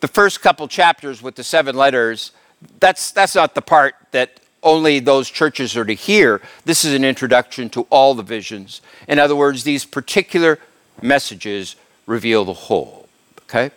the 0.00 0.08
first 0.08 0.40
couple 0.40 0.66
chapters 0.66 1.22
with 1.22 1.36
the 1.36 1.44
seven 1.44 1.76
letters, 1.76 2.32
that's, 2.80 3.12
that's 3.12 3.36
not 3.36 3.54
the 3.54 3.62
part 3.62 3.94
that 4.10 4.39
only 4.62 5.00
those 5.00 5.30
churches 5.30 5.76
are 5.76 5.84
to 5.84 5.94
hear. 5.94 6.40
This 6.64 6.84
is 6.84 6.94
an 6.94 7.04
introduction 7.04 7.70
to 7.70 7.86
all 7.90 8.14
the 8.14 8.22
visions. 8.22 8.80
In 9.08 9.18
other 9.18 9.36
words, 9.36 9.64
these 9.64 9.84
particular 9.84 10.58
messages 11.00 11.76
reveal 12.06 12.44
the 12.44 12.52
whole. 12.52 13.08
Okay? 13.42 13.70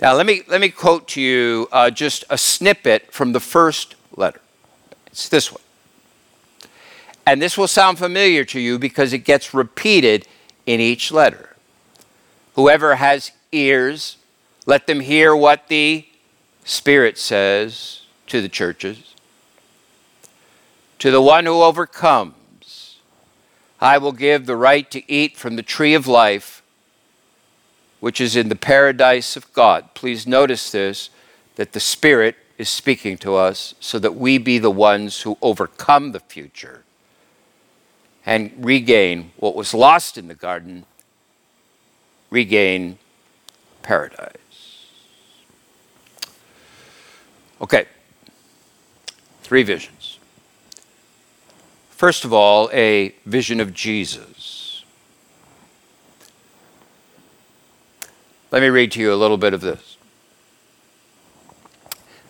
Now, 0.00 0.14
let 0.14 0.26
me, 0.26 0.42
let 0.48 0.60
me 0.60 0.70
quote 0.70 1.08
to 1.08 1.20
you 1.20 1.68
uh, 1.72 1.90
just 1.90 2.24
a 2.30 2.38
snippet 2.38 3.12
from 3.12 3.32
the 3.32 3.40
first 3.40 3.94
letter. 4.16 4.40
It's 5.06 5.28
this 5.28 5.52
one. 5.52 5.62
And 7.26 7.40
this 7.40 7.58
will 7.58 7.68
sound 7.68 7.98
familiar 7.98 8.44
to 8.46 8.60
you 8.60 8.78
because 8.78 9.12
it 9.12 9.18
gets 9.18 9.52
repeated 9.52 10.26
in 10.66 10.80
each 10.80 11.12
letter. 11.12 11.54
Whoever 12.54 12.96
has 12.96 13.32
ears, 13.52 14.16
let 14.66 14.86
them 14.86 15.00
hear 15.00 15.36
what 15.36 15.68
the 15.68 16.06
Spirit 16.64 17.18
says 17.18 18.02
to 18.26 18.40
the 18.40 18.48
churches. 18.48 19.14
To 21.00 21.10
the 21.10 21.22
one 21.22 21.46
who 21.46 21.62
overcomes, 21.62 22.98
I 23.80 23.96
will 23.96 24.12
give 24.12 24.44
the 24.44 24.54
right 24.54 24.90
to 24.90 25.10
eat 25.10 25.34
from 25.34 25.56
the 25.56 25.62
tree 25.62 25.94
of 25.94 26.06
life, 26.06 26.62
which 28.00 28.20
is 28.20 28.36
in 28.36 28.50
the 28.50 28.54
paradise 28.54 29.34
of 29.34 29.50
God. 29.54 29.94
Please 29.94 30.26
notice 30.26 30.70
this 30.70 31.08
that 31.56 31.72
the 31.72 31.80
Spirit 31.80 32.36
is 32.58 32.68
speaking 32.68 33.16
to 33.16 33.34
us 33.34 33.74
so 33.80 33.98
that 33.98 34.14
we 34.14 34.36
be 34.36 34.58
the 34.58 34.70
ones 34.70 35.22
who 35.22 35.38
overcome 35.40 36.12
the 36.12 36.20
future 36.20 36.84
and 38.26 38.52
regain 38.58 39.32
what 39.38 39.56
was 39.56 39.72
lost 39.72 40.18
in 40.18 40.28
the 40.28 40.34
garden, 40.34 40.84
regain 42.28 42.98
paradise. 43.80 44.84
Okay, 47.58 47.86
three 49.42 49.62
visions. 49.62 50.19
First 52.00 52.24
of 52.24 52.32
all, 52.32 52.70
a 52.72 53.14
vision 53.26 53.60
of 53.60 53.74
Jesus. 53.74 54.84
Let 58.50 58.62
me 58.62 58.68
read 58.68 58.92
to 58.92 59.00
you 59.00 59.12
a 59.12 59.20
little 59.20 59.36
bit 59.36 59.52
of 59.52 59.60
this. 59.60 59.98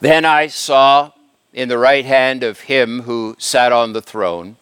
Then 0.00 0.24
I 0.24 0.48
saw 0.48 1.12
in 1.52 1.68
the 1.68 1.78
right 1.78 2.04
hand 2.04 2.42
of 2.42 2.62
him 2.62 3.02
who 3.02 3.36
sat 3.38 3.70
on 3.70 3.92
the 3.92 4.02
throne 4.02 4.56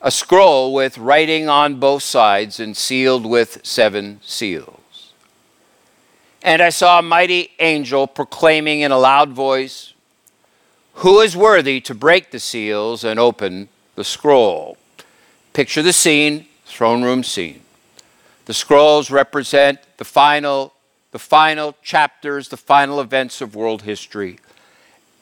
a 0.00 0.10
scroll 0.10 0.74
with 0.74 0.98
writing 0.98 1.48
on 1.48 1.78
both 1.78 2.02
sides 2.02 2.58
and 2.58 2.76
sealed 2.76 3.24
with 3.24 3.64
seven 3.64 4.18
seals. 4.24 5.12
And 6.42 6.60
I 6.60 6.70
saw 6.70 6.98
a 6.98 7.02
mighty 7.02 7.52
angel 7.60 8.08
proclaiming 8.08 8.80
in 8.80 8.90
a 8.90 8.98
loud 8.98 9.30
voice, 9.30 9.94
Who 10.94 11.20
is 11.20 11.36
worthy 11.36 11.80
to 11.82 11.94
break 11.94 12.32
the 12.32 12.40
seals 12.40 13.04
and 13.04 13.20
open 13.20 13.68
the 13.96 14.04
scroll? 14.04 14.76
Picture 15.52 15.82
the 15.82 15.92
scene, 15.92 16.46
throne 16.64 17.02
room 17.02 17.24
scene. 17.24 17.62
The 18.44 18.54
scrolls 18.54 19.10
represent 19.10 19.80
the 19.96 20.04
final 20.04 20.72
the 21.12 21.18
final 21.20 21.74
chapters, 21.82 22.50
the 22.50 22.58
final 22.58 23.00
events 23.00 23.40
of 23.40 23.54
world 23.54 23.82
history. 23.82 24.38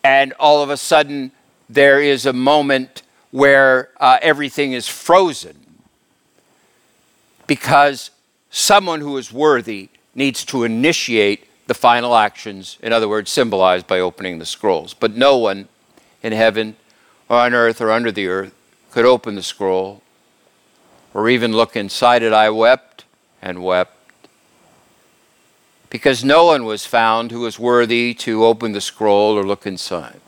And 0.03 0.33
all 0.41 0.61
of 0.61 0.69
a 0.69 0.77
sudden, 0.77 1.31
there 1.71 2.01
is 2.01 2.27
a 2.27 2.33
moment 2.33 3.03
where 3.31 3.91
uh, 4.01 4.19
everything 4.21 4.73
is 4.73 4.89
frozen 4.89 5.57
because 7.47 8.11
someone 8.51 9.03
who 9.03 9.17
is 9.19 9.33
worthy 9.33 9.89
needs 10.17 10.45
to 10.47 10.65
initiate 10.65 11.47
the 11.69 11.75
final 11.75 12.17
actions, 12.17 12.77
in 12.83 12.93
other 12.93 13.09
words, 13.09 13.31
symbolized 13.31 13.87
by 13.87 14.01
opening 14.01 14.41
the 14.41 14.47
scrolls. 14.47 14.95
But 14.95 15.15
no 15.15 15.37
one 15.39 15.69
in 16.25 16.33
heaven 16.33 16.75
or 17.29 17.39
on 17.39 17.55
earth 17.55 17.81
or 17.81 17.93
under 17.93 18.11
the 18.11 18.27
earth 18.27 18.53
could 18.95 19.05
open 19.05 19.35
the 19.35 19.43
scroll 19.43 20.01
or 21.13 21.29
even 21.29 21.53
look 21.53 21.75
inside 21.75 22.23
it. 22.23 22.33
I 22.33 22.49
wept 22.49 23.05
and 23.43 23.61
wept 23.61 24.29
because 25.91 26.23
no 26.23 26.45
one 26.45 26.65
was 26.65 26.87
found 26.87 27.33
who 27.33 27.41
was 27.41 27.59
worthy 27.59 28.15
to 28.15 28.45
open 28.45 28.71
the 28.71 28.81
scroll 28.81 29.37
or 29.37 29.43
look 29.43 29.67
inside. 29.67 30.21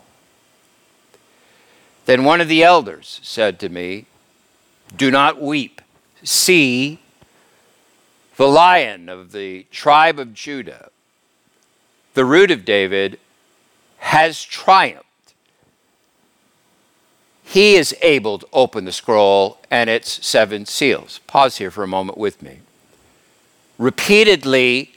Then 2.07 2.25
one 2.25 2.41
of 2.41 2.49
the 2.49 2.61
elders 2.61 3.21
said 3.23 3.57
to 3.61 3.69
me, 3.69 4.05
Do 4.93 5.11
not 5.11 5.41
weep. 5.41 5.81
See, 6.25 6.99
the 8.35 8.49
lion 8.49 9.07
of 9.07 9.31
the 9.31 9.65
tribe 9.71 10.19
of 10.19 10.33
Judah, 10.33 10.89
the 12.15 12.25
root 12.25 12.51
of 12.51 12.65
David, 12.65 13.17
has 13.99 14.43
triumphed. 14.43 15.06
He 17.49 17.75
is 17.75 17.95
able 18.01 18.39
to 18.39 18.47
open 18.51 18.83
the 18.83 18.91
scroll 18.91 19.57
and 19.71 19.89
its 19.89 20.25
seven 20.25 20.65
seals. 20.65 21.21
Pause 21.27 21.57
here 21.57 21.71
for 21.71 21.81
a 21.81 21.87
moment 21.87 22.17
with 22.17 22.43
me. 22.43 22.59
Repeatedly, 23.77 24.91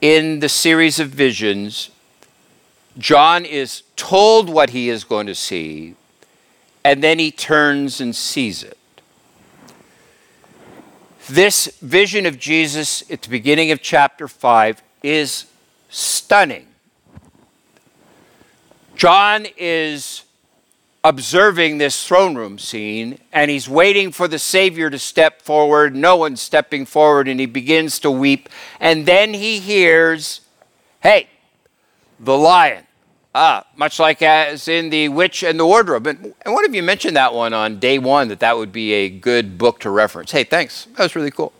in 0.00 0.40
the 0.40 0.48
series 0.48 0.98
of 0.98 1.10
visions, 1.10 1.90
John 2.98 3.44
is 3.44 3.84
told 3.94 4.48
what 4.48 4.70
he 4.70 4.88
is 4.88 5.04
going 5.04 5.28
to 5.28 5.34
see, 5.36 5.94
and 6.82 7.04
then 7.04 7.20
he 7.20 7.30
turns 7.30 8.00
and 8.00 8.16
sees 8.16 8.64
it. 8.64 8.76
This 11.28 11.78
vision 11.80 12.26
of 12.26 12.36
Jesus 12.36 13.08
at 13.12 13.22
the 13.22 13.28
beginning 13.28 13.70
of 13.70 13.80
chapter 13.80 14.26
5 14.26 14.82
is 15.04 15.46
stunning. 15.88 16.66
John 18.96 19.46
is 19.56 20.24
observing 21.02 21.78
this 21.78 22.06
throne 22.06 22.34
room 22.34 22.58
scene 22.58 23.18
and 23.32 23.50
he's 23.50 23.68
waiting 23.68 24.12
for 24.12 24.28
the 24.28 24.38
Savior 24.38 24.90
to 24.90 24.98
step 24.98 25.40
forward. 25.40 25.96
No 25.96 26.16
one's 26.16 26.40
stepping 26.40 26.84
forward 26.84 27.26
and 27.28 27.40
he 27.40 27.46
begins 27.46 27.98
to 28.00 28.10
weep. 28.10 28.48
And 28.78 29.06
then 29.06 29.34
he 29.34 29.60
hears, 29.60 30.42
hey, 31.02 31.28
the 32.18 32.36
lion. 32.36 32.84
Ah, 33.32 33.64
much 33.76 34.00
like 34.00 34.22
as 34.22 34.66
in 34.66 34.90
The 34.90 35.08
Witch 35.08 35.44
and 35.44 35.58
the 35.58 35.64
Wardrobe. 35.64 36.06
And, 36.08 36.34
and 36.42 36.52
one 36.52 36.64
of 36.64 36.74
you 36.74 36.82
mentioned 36.82 37.16
that 37.16 37.32
one 37.32 37.54
on 37.54 37.78
day 37.78 37.98
one 37.98 38.26
that 38.28 38.40
that 38.40 38.56
would 38.56 38.72
be 38.72 38.92
a 38.92 39.08
good 39.08 39.56
book 39.56 39.78
to 39.80 39.90
reference. 39.90 40.32
Hey, 40.32 40.42
thanks. 40.42 40.86
That 40.96 41.04
was 41.04 41.14
really 41.14 41.30
cool. 41.30 41.52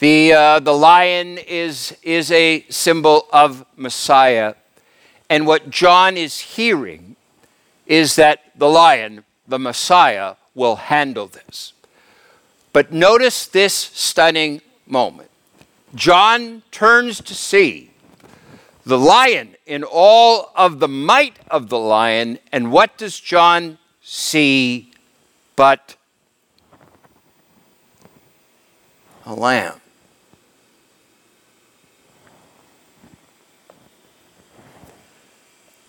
The, 0.00 0.32
uh, 0.32 0.60
the 0.60 0.72
lion 0.72 1.38
is, 1.38 1.96
is 2.02 2.32
a 2.32 2.64
symbol 2.70 3.28
of 3.32 3.64
Messiah. 3.76 4.54
And 5.28 5.46
what 5.46 5.70
John 5.70 6.16
is 6.16 6.40
hearing 6.40 7.14
is 7.90 8.14
that 8.14 8.38
the 8.56 8.68
lion, 8.68 9.24
the 9.48 9.58
Messiah, 9.58 10.36
will 10.54 10.76
handle 10.76 11.26
this. 11.26 11.72
But 12.72 12.92
notice 12.92 13.46
this 13.48 13.74
stunning 13.74 14.62
moment. 14.86 15.28
John 15.96 16.62
turns 16.70 17.20
to 17.22 17.34
see 17.34 17.90
the 18.86 18.96
lion 18.96 19.56
in 19.66 19.82
all 19.82 20.52
of 20.54 20.78
the 20.78 20.86
might 20.86 21.36
of 21.50 21.68
the 21.68 21.80
lion, 21.80 22.38
and 22.52 22.70
what 22.70 22.96
does 22.96 23.18
John 23.18 23.76
see 24.00 24.92
but 25.56 25.96
a 29.26 29.34
lamb? 29.34 29.80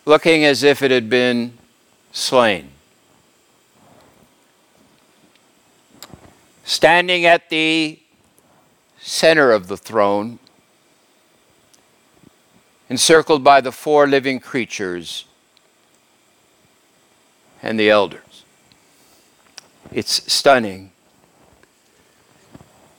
Looking 0.06 0.44
as 0.46 0.64
if 0.64 0.82
it 0.82 0.90
had 0.90 1.08
been 1.08 1.60
slain. 2.12 2.70
Standing 6.64 7.26
at 7.26 7.50
the 7.50 8.00
center 9.00 9.52
of 9.52 9.68
the 9.68 9.78
throne, 9.78 10.40
encircled 12.90 13.44
by 13.44 13.62
the 13.62 13.72
four 13.72 14.08
living 14.08 14.40
creatures 14.40 15.26
and 17.64 17.80
the 17.80 17.90
elders. 17.90 18.44
It's 19.92 20.32
stunning 20.32 20.92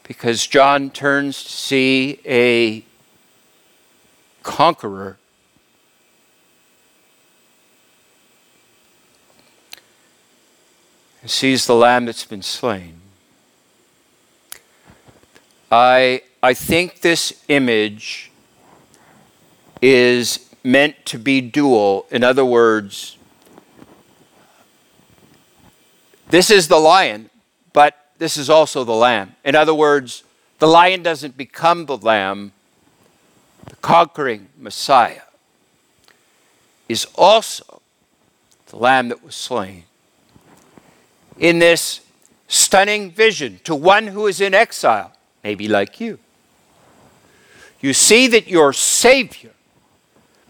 because 0.03 0.47
John 0.47 0.91
turns 0.91 1.43
to 1.43 1.51
see 1.51 2.21
a 2.27 2.85
conqueror 4.43 5.17
and 11.23 11.31
sees 11.31 11.67
the 11.67 11.75
lamb 11.75 12.05
that's 12.05 12.25
been 12.25 12.43
slain. 12.43 13.01
I, 15.71 16.23
I 16.43 16.53
think 16.53 17.01
this 17.01 17.33
image 17.49 18.31
is 19.81 20.51
meant 20.63 21.07
to 21.07 21.19
be 21.19 21.41
dual. 21.41 22.07
In 22.11 22.23
other 22.23 22.45
words, 22.45 23.17
this 26.29 26.51
is 26.51 26.69
the 26.69 26.79
lion, 26.79 27.31
but 27.73 28.11
this 28.19 28.37
is 28.37 28.51
also 28.51 28.85
the 28.85 28.93
lamb. 28.93 29.35
In 29.45 29.55
other 29.55 29.75
words, 29.75 30.25
the 30.59 30.69
lion 30.69 31.03
doesn't 31.03 31.37
become 31.37 31.87
the 31.87 31.97
lamb, 31.97 32.53
the 33.67 33.77
conquering 33.77 34.49
Messiah 34.59 35.23
is 36.89 37.07
also 37.15 37.81
the 38.67 38.77
lamb 38.77 39.09
that 39.09 39.25
was 39.25 39.35
slain. 39.35 39.85
In 41.39 41.59
this 41.59 42.01
stunning 42.49 43.11
vision 43.11 43.61
to 43.65 43.75
one 43.75 44.09
who 44.09 44.27
is 44.27 44.41
in 44.41 44.55
exile, 44.55 45.13
maybe 45.43 45.69
like 45.69 46.01
you, 46.01 46.19
you 47.81 47.93
see 47.93 48.29
that 48.29 48.47
your 48.47 48.73
Savior 48.73 49.51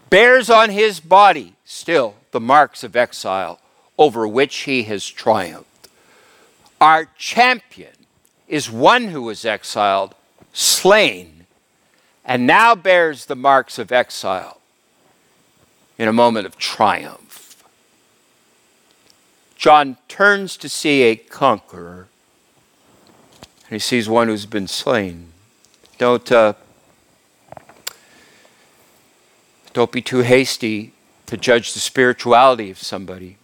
bears 0.09 0.49
on 0.49 0.69
his 0.69 0.99
body 0.99 1.55
still 1.65 2.15
the 2.31 2.39
marks 2.39 2.83
of 2.83 2.95
exile 2.95 3.59
over 3.97 4.27
which 4.27 4.57
he 4.57 4.83
has 4.83 5.07
triumphed. 5.07 5.87
Our 6.79 7.07
champion 7.17 7.93
is 8.47 8.69
one 8.69 9.07
who 9.07 9.23
was 9.23 9.45
exiled, 9.45 10.13
slain, 10.51 11.45
and 12.25 12.45
now 12.45 12.75
bears 12.75 13.25
the 13.25 13.35
marks 13.35 13.79
of 13.79 13.91
exile 13.91 14.59
in 15.97 16.07
a 16.07 16.13
moment 16.13 16.45
of 16.45 16.57
triumph. 16.57 17.22
John 19.63 19.95
turns 20.09 20.57
to 20.57 20.67
see 20.67 21.03
a 21.03 21.15
conqueror, 21.15 22.09
and 23.63 23.71
he 23.71 23.79
sees 23.79 24.09
one 24.09 24.27
who's 24.27 24.45
been 24.45 24.67
slain. 24.67 25.29
Don't 25.97 26.29
uh, 26.33 26.55
Don't 29.71 29.89
be 29.89 30.01
too 30.01 30.19
hasty 30.19 30.91
to 31.27 31.37
judge 31.37 31.71
the 31.71 31.79
spirituality 31.79 32.71
of 32.71 32.77
somebody 32.77 33.37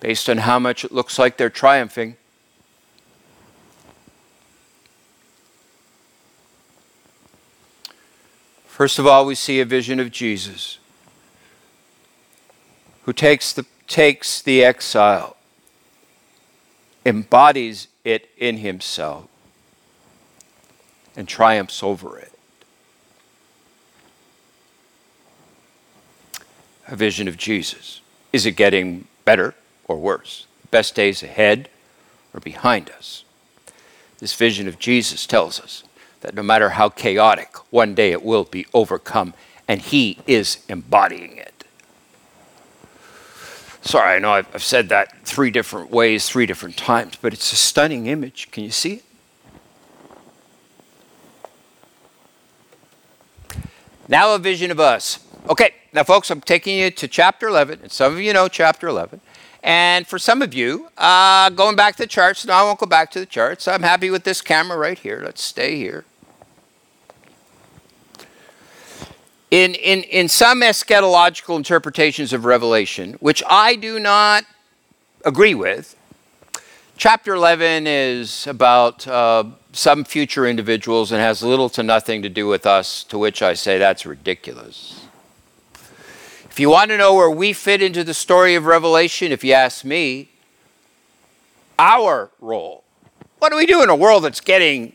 based 0.00 0.28
on 0.28 0.38
how 0.38 0.58
much 0.58 0.84
it 0.84 0.90
looks 0.90 1.16
like 1.16 1.36
they're 1.36 1.48
triumphing. 1.48 2.16
First 8.66 8.98
of 8.98 9.06
all, 9.06 9.24
we 9.24 9.36
see 9.36 9.60
a 9.60 9.64
vision 9.64 10.00
of 10.00 10.10
Jesus 10.10 10.80
who 13.04 13.12
takes 13.12 13.52
the, 13.52 13.64
takes 13.86 14.40
the 14.42 14.64
exile, 14.64 15.36
embodies 17.04 17.88
it 18.04 18.30
in 18.36 18.58
himself, 18.58 19.28
and 21.16 21.28
triumphs 21.28 21.82
over 21.82 22.18
it. 22.18 22.32
a 26.92 26.96
vision 26.96 27.26
of 27.26 27.38
Jesus? 27.38 28.02
Is 28.32 28.44
it 28.44 28.52
getting 28.52 29.06
better 29.24 29.54
or 29.86 29.96
worse? 29.96 30.46
Best 30.70 30.94
days 30.94 31.22
ahead 31.22 31.68
or 32.34 32.40
behind 32.40 32.90
us? 32.90 33.24
This 34.18 34.34
vision 34.34 34.68
of 34.68 34.78
Jesus 34.78 35.26
tells 35.26 35.58
us 35.58 35.84
that 36.20 36.34
no 36.34 36.42
matter 36.42 36.70
how 36.70 36.90
chaotic, 36.90 37.56
one 37.70 37.94
day 37.94 38.12
it 38.12 38.22
will 38.22 38.44
be 38.44 38.66
overcome, 38.74 39.32
and 39.66 39.80
He 39.80 40.18
is 40.26 40.58
embodying 40.68 41.38
it. 41.38 41.51
Sorry, 43.82 44.14
I 44.14 44.18
know 44.20 44.32
I've, 44.32 44.46
I've 44.54 44.62
said 44.62 44.88
that 44.90 45.26
three 45.26 45.50
different 45.50 45.90
ways, 45.90 46.28
three 46.28 46.46
different 46.46 46.76
times, 46.76 47.18
but 47.20 47.32
it's 47.32 47.52
a 47.52 47.56
stunning 47.56 48.06
image. 48.06 48.50
Can 48.52 48.62
you 48.62 48.70
see 48.70 48.94
it? 48.94 49.04
Now, 54.08 54.34
a 54.34 54.38
vision 54.38 54.70
of 54.70 54.78
us. 54.78 55.18
Okay, 55.48 55.74
now, 55.92 56.04
folks, 56.04 56.30
I'm 56.30 56.40
taking 56.40 56.78
you 56.78 56.90
to 56.92 57.08
chapter 57.08 57.48
11, 57.48 57.80
and 57.82 57.90
some 57.90 58.12
of 58.12 58.20
you 58.20 58.32
know 58.32 58.46
chapter 58.46 58.86
11. 58.86 59.20
And 59.64 60.06
for 60.06 60.18
some 60.18 60.42
of 60.42 60.54
you, 60.54 60.88
uh, 60.96 61.50
going 61.50 61.76
back 61.76 61.96
to 61.96 62.02
the 62.02 62.08
charts, 62.08 62.46
no, 62.46 62.52
I 62.52 62.62
won't 62.62 62.78
go 62.78 62.86
back 62.86 63.10
to 63.12 63.20
the 63.20 63.26
charts. 63.26 63.66
I'm 63.66 63.82
happy 63.82 64.10
with 64.10 64.24
this 64.24 64.40
camera 64.40 64.76
right 64.78 64.98
here. 64.98 65.22
Let's 65.24 65.42
stay 65.42 65.76
here. 65.76 66.04
In, 69.52 69.74
in, 69.74 70.04
in 70.04 70.28
some 70.28 70.62
eschatological 70.62 71.58
interpretations 71.58 72.32
of 72.32 72.46
Revelation, 72.46 73.12
which 73.20 73.42
I 73.46 73.76
do 73.76 74.00
not 74.00 74.46
agree 75.26 75.54
with, 75.54 75.94
chapter 76.96 77.34
11 77.34 77.86
is 77.86 78.46
about 78.46 79.06
uh, 79.06 79.44
some 79.74 80.04
future 80.04 80.46
individuals 80.46 81.12
and 81.12 81.20
has 81.20 81.42
little 81.42 81.68
to 81.68 81.82
nothing 81.82 82.22
to 82.22 82.30
do 82.30 82.46
with 82.46 82.64
us, 82.64 83.04
to 83.04 83.18
which 83.18 83.42
I 83.42 83.52
say 83.52 83.76
that's 83.76 84.06
ridiculous. 84.06 85.04
If 86.48 86.58
you 86.58 86.70
want 86.70 86.90
to 86.90 86.96
know 86.96 87.12
where 87.12 87.30
we 87.30 87.52
fit 87.52 87.82
into 87.82 88.04
the 88.04 88.14
story 88.14 88.54
of 88.54 88.64
Revelation, 88.64 89.32
if 89.32 89.44
you 89.44 89.52
ask 89.52 89.84
me, 89.84 90.30
our 91.78 92.30
role, 92.40 92.84
what 93.38 93.50
do 93.50 93.58
we 93.58 93.66
do 93.66 93.82
in 93.82 93.90
a 93.90 93.96
world 93.96 94.24
that's 94.24 94.40
getting. 94.40 94.94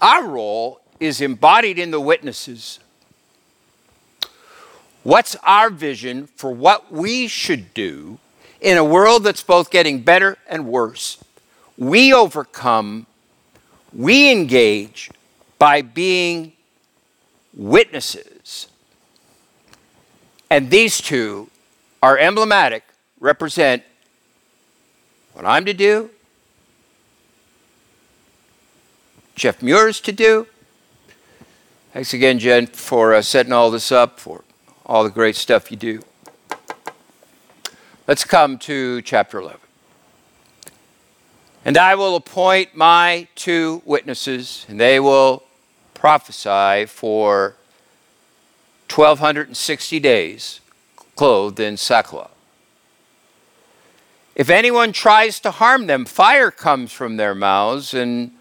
Our 0.00 0.26
role 0.26 0.80
is 0.98 1.20
embodied 1.20 1.78
in 1.78 1.92
the 1.92 2.00
witnesses. 2.00 2.80
What's 5.02 5.36
our 5.42 5.70
vision 5.70 6.28
for 6.36 6.52
what 6.52 6.92
we 6.92 7.26
should 7.26 7.74
do 7.74 8.18
in 8.60 8.76
a 8.78 8.84
world 8.84 9.24
that's 9.24 9.42
both 9.42 9.70
getting 9.70 10.02
better 10.02 10.38
and 10.48 10.66
worse? 10.66 11.22
We 11.76 12.12
overcome, 12.12 13.06
we 13.92 14.30
engage 14.30 15.10
by 15.58 15.82
being 15.82 16.52
witnesses 17.54 18.68
and 20.52 20.68
these 20.68 21.00
two 21.00 21.48
are 22.02 22.18
emblematic, 22.18 22.84
represent 23.18 23.82
what 25.32 25.46
I'm 25.46 25.64
to 25.64 25.72
do, 25.72 26.10
Jeff 29.34 29.62
Muir's 29.62 29.98
to 30.02 30.12
do. 30.12 30.46
Thanks 31.94 32.12
again, 32.12 32.38
Jen, 32.38 32.66
for 32.66 33.14
uh, 33.14 33.22
setting 33.22 33.50
all 33.50 33.70
this 33.70 33.90
up, 33.90 34.20
for 34.20 34.44
all 34.92 35.04
the 35.04 35.08
great 35.08 35.34
stuff 35.34 35.70
you 35.70 35.76
do. 35.78 36.02
Let's 38.06 38.24
come 38.24 38.58
to 38.58 39.00
chapter 39.00 39.38
11. 39.38 39.58
And 41.64 41.78
I 41.78 41.94
will 41.94 42.14
appoint 42.14 42.76
my 42.76 43.26
two 43.34 43.80
witnesses, 43.86 44.66
and 44.68 44.78
they 44.78 45.00
will 45.00 45.44
prophesy 45.94 46.84
for 46.84 47.56
1,260 48.94 49.98
days 49.98 50.60
clothed 51.16 51.58
in 51.58 51.78
sackcloth. 51.78 52.30
If 54.34 54.50
anyone 54.50 54.92
tries 54.92 55.40
to 55.40 55.52
harm 55.52 55.86
them, 55.86 56.04
fire 56.04 56.50
comes 56.50 56.92
from 56.92 57.16
their 57.16 57.34
mouths 57.34 57.94
and 57.94 58.32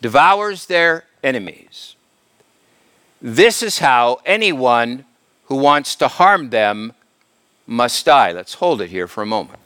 devours 0.00 0.66
their 0.66 1.02
enemies. 1.24 1.96
This 3.20 3.60
is 3.60 3.80
how 3.80 4.20
anyone 4.24 5.04
who 5.46 5.56
wants 5.56 5.96
to 5.96 6.08
harm 6.08 6.50
them 6.50 6.92
must 7.66 8.04
die. 8.04 8.32
Let's 8.32 8.54
hold 8.54 8.80
it 8.80 8.90
here 8.90 9.08
for 9.08 9.22
a 9.22 9.26
moment. 9.26 9.60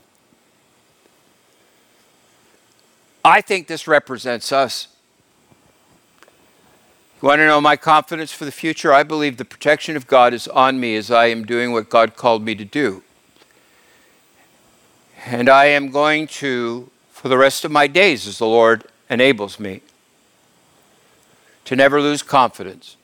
I 3.25 3.41
think 3.41 3.67
this 3.67 3.87
represents 3.87 4.53
us. 4.53 4.89
You 7.21 7.29
want 7.29 7.41
to 7.41 7.47
know 7.47 7.61
my 7.61 7.77
confidence 7.77 8.33
for 8.33 8.47
the 8.47 8.53
future? 8.53 8.95
I 8.95 9.03
believe 9.03 9.37
the 9.37 9.45
protection 9.45 9.95
of 9.95 10.07
God 10.07 10.33
is 10.33 10.49
on 10.49 10.81
me 10.81 10.97
as 10.97 11.11
I 11.11 11.27
am 11.27 11.45
doing 11.45 11.73
what 11.73 11.91
God 11.91 12.17
called 12.17 12.43
me 12.43 12.55
to 12.55 12.65
do. 12.65 13.03
And 15.27 15.51
I 15.51 15.67
am 15.67 15.91
going 15.91 16.27
to, 16.29 16.91
for 17.11 17.29
the 17.29 17.37
rest 17.37 17.67
of 17.67 17.71
my 17.71 17.87
days, 17.87 18.27
as 18.27 18.39
the 18.39 18.47
Lord 18.47 18.85
enables 19.11 19.61
me, 19.61 19.83
to 21.67 21.77
never 21.77 22.01
lose 22.01 22.23
confidence 22.23 22.97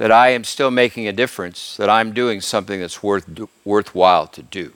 that 0.00 0.10
I 0.10 0.30
am 0.30 0.44
still 0.44 0.70
making 0.70 1.06
a 1.06 1.12
difference, 1.12 1.76
that 1.76 1.90
I'm 1.90 2.14
doing 2.14 2.40
something 2.40 2.80
that's 2.80 3.02
worth, 3.02 3.28
worthwhile 3.66 4.26
to 4.28 4.40
do. 4.40 4.72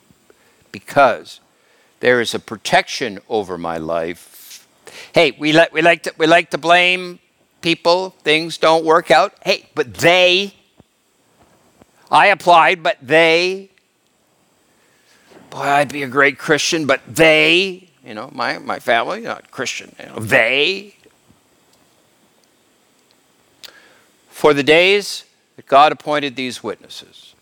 Because 0.71 1.39
there 1.99 2.21
is 2.21 2.35
a 2.35 2.39
protection 2.39 3.17
over 3.27 3.57
my 3.57 3.79
life. 3.79 4.67
Hey, 5.15 5.31
we, 5.31 5.51
li- 5.51 5.65
we, 5.73 5.81
like, 5.81 6.03
to, 6.03 6.13
we 6.19 6.27
like 6.27 6.51
to 6.51 6.59
blame 6.59 7.17
people, 7.61 8.11
things 8.21 8.59
don't 8.59 8.85
work 8.85 9.09
out. 9.09 9.33
Hey, 9.43 9.67
but 9.73 9.95
they, 9.95 10.53
I 12.11 12.27
applied, 12.27 12.83
but 12.83 12.97
they, 13.01 13.71
boy, 15.49 15.61
I'd 15.61 15.91
be 15.91 16.03
a 16.03 16.07
great 16.07 16.37
Christian, 16.37 16.85
but 16.85 17.01
they, 17.07 17.89
you 18.05 18.13
know, 18.13 18.29
my, 18.31 18.59
my 18.59 18.77
family, 18.77 19.21
not 19.21 19.49
Christian, 19.49 19.95
you 19.99 20.05
know, 20.05 20.19
they. 20.19 20.93
for 24.35 24.53
the 24.53 24.63
days 24.63 25.23
that 25.55 25.65
God 25.65 25.93
appointed 25.93 26.35
these 26.35 26.61
witnesses. 26.61 27.35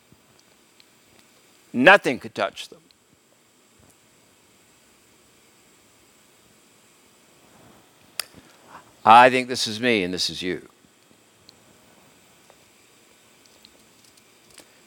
Nothing 1.73 2.19
could 2.19 2.35
touch 2.35 2.69
them. 2.69 2.81
I 9.03 9.31
think 9.31 9.47
this 9.47 9.65
is 9.65 9.79
me 9.81 10.03
and 10.03 10.13
this 10.13 10.29
is 10.29 10.43
you. 10.43 10.69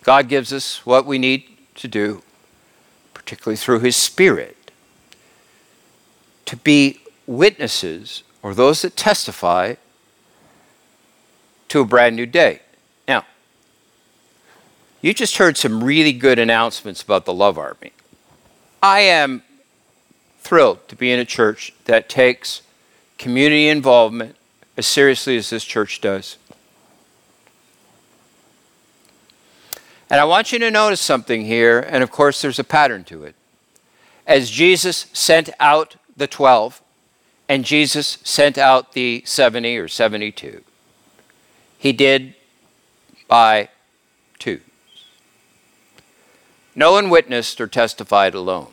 God 0.05 0.29
gives 0.29 0.53
us 0.53 0.87
what 0.87 1.07
we 1.07 1.19
need 1.19 1.59
to 1.75 1.89
do, 1.89 2.23
particularly 3.15 3.57
through 3.57 3.81
His 3.81 3.97
Spirit, 3.97 4.71
to 6.45 6.57
be 6.57 7.01
witnesses 7.27 8.23
or 8.45 8.55
those 8.55 8.83
that 8.83 8.97
testify 8.97 9.75
to 11.77 11.83
a 11.83 11.85
brand 11.85 12.17
new 12.17 12.25
day. 12.25 12.61
Now, 13.07 13.27
you 15.03 15.13
just 15.13 15.37
heard 15.37 15.59
some 15.59 15.85
really 15.85 16.15
good 16.15 16.39
announcements 16.39 17.03
about 17.03 17.27
the 17.27 17.35
Love 17.35 17.59
Army. 17.59 17.93
I 18.83 19.01
am 19.01 19.43
thrilled 20.39 20.89
to 20.89 20.97
be 20.97 21.13
in 21.13 21.21
a 21.21 21.27
church 21.27 21.75
that 21.85 22.09
takes 22.09 22.63
community 23.19 23.69
involvement 23.69 24.37
as 24.79 24.87
seriously 24.87 25.37
as 25.37 25.51
this 25.51 25.65
church 25.65 26.01
does. 26.01 26.39
And 30.09 30.19
I 30.19 30.25
want 30.25 30.51
you 30.53 30.59
to 30.61 30.71
notice 30.71 31.03
something 31.03 31.45
here, 31.45 31.81
and 31.81 32.03
of 32.03 32.11
course, 32.11 32.41
there's 32.41 32.59
a 32.59 32.65
pattern 32.65 33.05
to 33.05 33.25
it. 33.25 33.35
As 34.27 34.51
Jesus 34.51 35.09
sent 35.13 35.51
out 35.61 35.97
the 36.17 36.27
12, 36.27 36.81
and 37.51 37.67
Jesus 37.67 38.17
sent 38.25 38.57
out 38.57 38.95
the 38.95 39.23
70 39.27 39.77
or 39.77 39.89
72, 39.89 40.63
he 41.79 41.93
did 41.93 42.35
by 43.29 43.69
twos. 44.39 44.61
No 46.75 46.93
one 46.93 47.11
witnessed 47.11 47.61
or 47.61 47.67
testified 47.67 48.35
alone. 48.35 48.73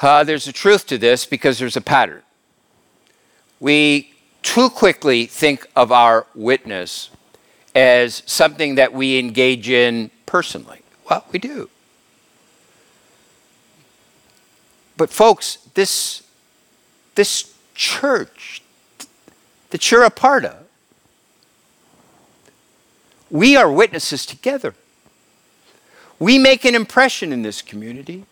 Uh, 0.00 0.24
there's 0.24 0.46
a 0.46 0.52
truth 0.52 0.86
to 0.86 0.98
this 0.98 1.24
because 1.24 1.58
there's 1.58 1.76
a 1.76 1.80
pattern. 1.80 2.22
We 3.60 4.12
too 4.42 4.68
quickly 4.68 5.26
think 5.26 5.66
of 5.74 5.90
our 5.90 6.26
witness 6.34 7.10
as 7.74 8.22
something 8.26 8.74
that 8.76 8.92
we 8.92 9.18
engage 9.18 9.68
in 9.68 10.10
personally. 10.24 10.80
Well, 11.08 11.24
we 11.32 11.38
do. 11.38 11.70
But, 14.96 15.10
folks, 15.10 15.58
this, 15.74 16.22
this 17.14 17.54
church 17.74 18.62
that 19.70 19.90
you're 19.90 20.04
a 20.04 20.10
part 20.10 20.44
of, 20.44 20.66
we 23.30 23.56
are 23.56 23.70
witnesses 23.70 24.24
together. 24.24 24.74
We 26.18 26.38
make 26.38 26.64
an 26.64 26.74
impression 26.74 27.32
in 27.32 27.42
this 27.42 27.60
community. 27.60 28.24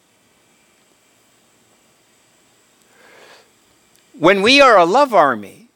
When 4.18 4.42
we 4.42 4.60
are 4.60 4.78
a 4.78 4.84
love 4.84 5.12
army, 5.12 5.68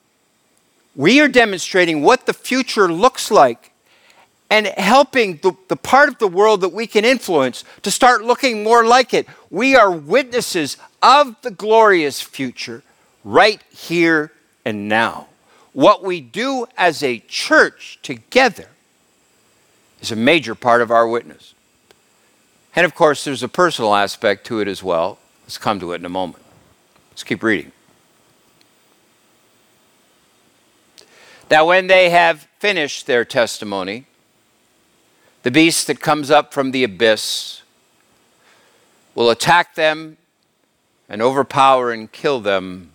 we 0.94 1.20
are 1.20 1.28
demonstrating 1.28 2.02
what 2.02 2.26
the 2.26 2.32
future 2.32 2.90
looks 2.90 3.30
like 3.30 3.72
and 4.50 4.66
helping 4.66 5.36
the, 5.38 5.52
the 5.68 5.76
part 5.76 6.08
of 6.08 6.18
the 6.18 6.28
world 6.28 6.60
that 6.62 6.70
we 6.70 6.86
can 6.86 7.04
influence 7.04 7.64
to 7.82 7.90
start 7.90 8.24
looking 8.24 8.62
more 8.62 8.84
like 8.84 9.12
it. 9.12 9.26
We 9.50 9.76
are 9.76 9.90
witnesses 9.90 10.76
of 11.02 11.36
the 11.42 11.50
glorious 11.50 12.22
future 12.22 12.82
right 13.24 13.62
here 13.70 14.32
and 14.64 14.88
now. 14.88 15.26
What 15.78 16.02
we 16.02 16.20
do 16.20 16.66
as 16.76 17.04
a 17.04 17.20
church 17.28 18.00
together 18.02 18.66
is 20.00 20.10
a 20.10 20.16
major 20.16 20.56
part 20.56 20.82
of 20.82 20.90
our 20.90 21.06
witness. 21.06 21.54
And 22.74 22.84
of 22.84 22.96
course, 22.96 23.22
there's 23.22 23.44
a 23.44 23.48
personal 23.48 23.94
aspect 23.94 24.44
to 24.46 24.58
it 24.58 24.66
as 24.66 24.82
well. 24.82 25.20
Let's 25.44 25.56
come 25.56 25.78
to 25.78 25.92
it 25.92 26.00
in 26.00 26.04
a 26.04 26.08
moment. 26.08 26.42
Let's 27.12 27.22
keep 27.22 27.44
reading. 27.44 27.70
Now, 31.48 31.66
when 31.66 31.86
they 31.86 32.10
have 32.10 32.48
finished 32.58 33.06
their 33.06 33.24
testimony, 33.24 34.06
the 35.44 35.52
beast 35.52 35.86
that 35.86 36.00
comes 36.00 36.28
up 36.28 36.52
from 36.52 36.72
the 36.72 36.82
abyss 36.82 37.62
will 39.14 39.30
attack 39.30 39.76
them 39.76 40.16
and 41.08 41.22
overpower 41.22 41.92
and 41.92 42.10
kill 42.10 42.40
them. 42.40 42.90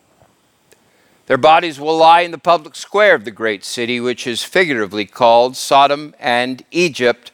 Their 1.28 1.38
bodies 1.38 1.80
will 1.80 1.98
lie 1.98 2.22
in 2.22 2.32
the 2.32 2.38
public 2.38 2.76
square 2.76 3.16
of 3.16 3.24
the 3.24 3.32
great 3.32 3.64
city, 3.64 4.00
which 4.00 4.28
is 4.28 4.44
figuratively 4.44 5.06
called 5.06 5.56
Sodom 5.56 6.14
and 6.20 6.66
Egypt, 6.72 7.32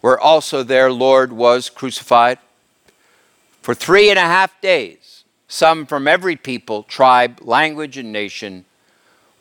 where 0.00 0.18
also 0.18 0.62
their 0.62 0.90
Lord 0.90 1.32
was 1.32 1.70
crucified. 1.70 2.38
For 3.62 3.74
three 3.74 4.10
and 4.10 4.18
a 4.18 4.22
half 4.22 4.60
days, 4.60 5.22
some 5.46 5.86
from 5.86 6.08
every 6.08 6.34
people, 6.34 6.82
tribe, 6.84 7.38
language, 7.42 7.96
and 7.96 8.10
nation 8.10 8.64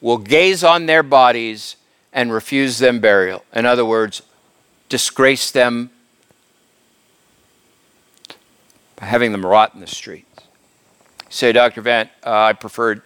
will 0.01 0.17
gaze 0.17 0.63
on 0.63 0.85
their 0.85 1.03
bodies 1.03 1.75
and 2.13 2.31
refuse 2.31 2.77
them 2.77 2.99
burial. 2.99 3.43
In 3.53 3.65
other 3.65 3.85
words, 3.85 4.21
disgrace 4.87 5.51
them 5.51 5.89
by 8.95 9.05
having 9.05 9.31
them 9.31 9.45
rot 9.45 9.73
in 9.73 9.79
the 9.79 9.87
streets. 9.87 10.25
say, 11.29 11.51
Dr. 11.51 11.81
Vent, 11.81 12.09
uh, 12.25 12.41
I 12.41 12.53
preferred 12.53 13.01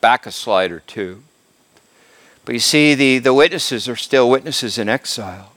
back 0.00 0.26
a 0.26 0.32
slide 0.32 0.72
or 0.72 0.80
two. 0.80 1.22
But 2.44 2.54
you 2.54 2.60
see, 2.60 2.94
the, 2.94 3.18
the 3.18 3.34
witnesses 3.34 3.88
are 3.88 3.96
still 3.96 4.28
witnesses 4.28 4.78
in 4.78 4.88
exile. 4.88 5.52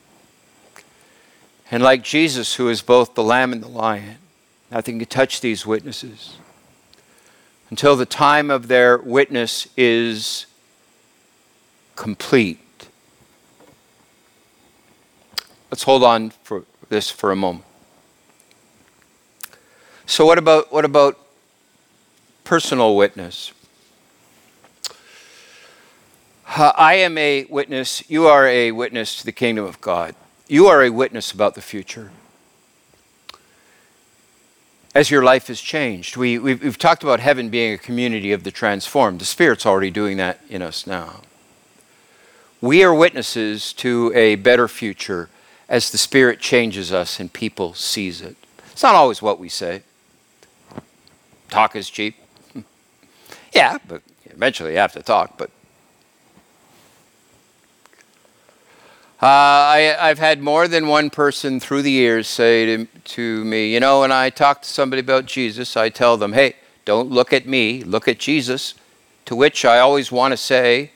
And 1.72 1.82
like 1.82 2.04
Jesus, 2.04 2.56
who 2.56 2.70
is 2.70 2.82
both 2.82 3.16
the 3.16 3.24
lamb 3.24 3.52
and 3.52 3.64
the 3.64 3.68
lion, 3.68 4.18
nothing 4.70 5.00
can 5.00 5.08
touch 5.08 5.42
these 5.42 5.66
witnesses 5.66 6.38
until 7.70 7.96
the 7.96 8.06
time 8.06 8.52
of 8.52 8.68
their 8.68 9.00
witness 9.00 9.68
is 9.76 10.46
complete. 11.96 12.60
Let's 15.72 15.82
hold 15.82 16.04
on 16.04 16.30
for 16.44 16.66
this 16.90 17.10
for 17.10 17.32
a 17.32 17.36
moment. 17.36 17.66
So 20.06 20.26
what 20.26 20.38
about 20.38 20.72
what 20.72 20.86
about 20.86 21.18
personal 22.44 22.96
witness? 22.96 23.52
I 26.56 26.96
am 26.96 27.18
a 27.18 27.46
witness, 27.46 28.08
you 28.10 28.28
are 28.28 28.48
a 28.48 28.72
witness 28.72 29.16
to 29.18 29.26
the 29.26 29.32
kingdom 29.32 29.66
of 29.66 29.82
God. 29.82 30.14
You 30.48 30.68
are 30.68 30.84
a 30.84 30.92
witness 30.92 31.32
about 31.32 31.56
the 31.56 31.62
future 31.62 32.12
as 34.94 35.10
your 35.10 35.24
life 35.24 35.48
has 35.48 35.60
changed. 35.60 36.16
We, 36.16 36.38
we've, 36.38 36.62
we've, 36.62 36.78
talked 36.78 37.02
about 37.02 37.20
heaven 37.20 37.50
being 37.50 37.74
a 37.74 37.78
community 37.80 38.32
of 38.32 38.44
the 38.44 38.52
transformed. 38.52 39.20
The 39.20 39.26
Spirit's 39.26 39.66
already 39.66 39.90
doing 39.90 40.18
that 40.18 40.42
in 40.48 40.62
us 40.62 40.86
now. 40.86 41.22
We 42.62 42.84
are 42.84 42.94
witnesses 42.94 43.74
to 43.74 44.12
a 44.14 44.36
better 44.36 44.68
future 44.68 45.30
as 45.68 45.90
the 45.90 45.98
Spirit 45.98 46.40
changes 46.40 46.94
us 46.94 47.20
and 47.20 47.34
people 47.34 47.74
sees 47.74 48.22
it. 48.22 48.36
It's 48.72 48.84
not 48.84 48.94
always 48.94 49.22
what 49.22 49.40
we 49.40 49.50
say. 49.50 49.82
Talk 51.50 51.76
is 51.76 51.90
cheap. 51.90 52.16
yeah, 53.54 53.80
but 53.88 54.04
eventually 54.26 54.74
you 54.74 54.78
have 54.78 54.94
to 54.94 55.02
talk, 55.02 55.38
but 55.38 55.50
Uh, 59.24 59.96
I, 60.02 60.08
have 60.08 60.20
had 60.20 60.42
more 60.42 60.68
than 60.68 60.86
one 60.86 61.10
person 61.10 61.62
through 61.62 61.84
the 61.84 61.92
years 61.92 62.28
say 62.28 62.66
to, 62.66 62.86
to 62.86 63.46
me, 63.46 63.74
you 63.74 63.80
know, 63.80 64.02
when 64.02 64.12
I 64.12 64.30
talk 64.30 64.62
to 64.64 64.68
somebody 64.68 65.00
about 65.00 65.28
Jesus, 65.28 65.78
I 65.78 65.88
tell 65.88 66.18
them, 66.18 66.34
hey, 66.34 66.58
don't 66.84 67.10
look 67.10 67.32
at 67.32 67.48
me, 67.48 67.86
look 67.86 68.10
at 68.10 68.20
Jesus. 68.20 68.74
To 69.28 69.36
which 69.38 69.64
I 69.64 69.80
always 69.80 70.12
want 70.12 70.34
to 70.34 70.38
say, 70.38 70.92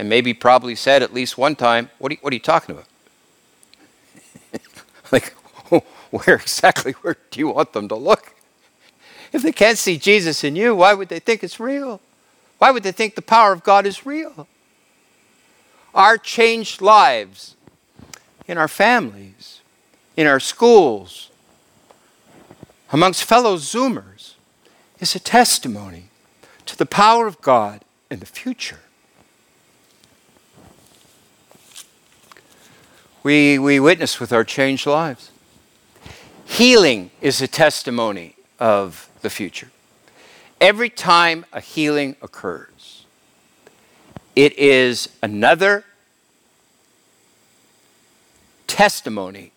and 0.00 0.08
maybe 0.08 0.34
probably 0.34 0.74
said 0.74 1.00
at 1.00 1.14
least 1.14 1.38
one 1.38 1.54
time, 1.54 1.90
what 1.98 2.10
are 2.10 2.14
you, 2.14 2.18
what 2.22 2.32
are 2.32 2.34
you 2.34 2.40
talking 2.40 2.74
about? 2.74 2.88
like, 5.12 5.32
where 6.10 6.34
exactly 6.34 6.90
where 7.02 7.18
do 7.30 7.38
you 7.38 7.50
want 7.50 7.72
them 7.72 7.86
to 7.86 7.94
look? 7.94 8.34
If 9.32 9.42
they 9.42 9.52
can't 9.52 9.78
see 9.78 9.96
Jesus 9.96 10.42
in 10.42 10.56
you, 10.56 10.74
why 10.74 10.92
would 10.92 11.08
they 11.08 11.20
think 11.20 11.44
it's 11.44 11.60
real? 11.60 12.00
Why 12.58 12.72
would 12.72 12.82
they 12.82 12.90
think 12.90 13.14
the 13.14 13.22
power 13.22 13.52
of 13.52 13.62
God 13.62 13.86
is 13.86 14.04
real? 14.04 14.48
Our 15.94 16.18
changed 16.18 16.82
lives 16.82 17.54
in 18.50 18.58
our 18.58 18.66
families, 18.66 19.60
in 20.16 20.26
our 20.26 20.40
schools, 20.40 21.30
amongst 22.90 23.22
fellow 23.22 23.56
Zoomers 23.56 24.34
is 24.98 25.14
a 25.14 25.20
testimony 25.20 26.06
to 26.66 26.76
the 26.76 26.84
power 26.84 27.28
of 27.28 27.40
God 27.42 27.84
in 28.10 28.18
the 28.18 28.26
future. 28.26 28.80
We, 33.22 33.56
we 33.56 33.78
witness 33.78 34.18
with 34.18 34.32
our 34.32 34.42
changed 34.42 34.84
lives. 34.84 35.30
Healing 36.44 37.12
is 37.20 37.40
a 37.40 37.46
testimony 37.46 38.34
of 38.58 39.08
the 39.22 39.30
future. 39.30 39.70
Every 40.60 40.90
time 40.90 41.46
a 41.52 41.60
healing 41.60 42.16
occurs, 42.20 43.06
it 44.34 44.58
is 44.58 45.08
another 45.22 45.84
testimony 48.70 49.50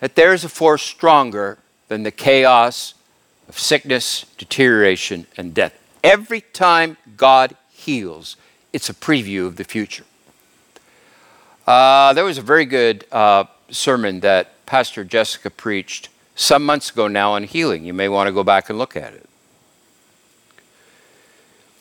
that 0.00 0.16
there 0.16 0.34
is 0.34 0.44
a 0.44 0.48
force 0.48 0.82
stronger 0.82 1.56
than 1.86 2.02
the 2.02 2.10
chaos 2.10 2.94
of 3.48 3.58
sickness, 3.58 4.26
deterioration, 4.36 5.26
and 5.36 5.54
death. 5.54 5.72
Every 6.02 6.40
time 6.40 6.96
God 7.16 7.56
heals, 7.70 8.36
it's 8.72 8.90
a 8.90 8.94
preview 8.94 9.46
of 9.46 9.54
the 9.54 9.62
future. 9.62 10.04
Uh, 11.64 12.12
there 12.12 12.24
was 12.24 12.38
a 12.38 12.42
very 12.42 12.64
good 12.64 13.06
uh, 13.12 13.44
sermon 13.70 14.20
that 14.20 14.66
Pastor 14.66 15.04
Jessica 15.04 15.48
preached 15.48 16.08
some 16.34 16.66
months 16.66 16.90
ago 16.90 17.06
now 17.06 17.32
on 17.32 17.44
healing. 17.44 17.84
You 17.84 17.94
may 17.94 18.08
want 18.08 18.26
to 18.26 18.32
go 18.32 18.42
back 18.42 18.68
and 18.68 18.78
look 18.78 18.96
at 18.96 19.14
it. 19.14 19.28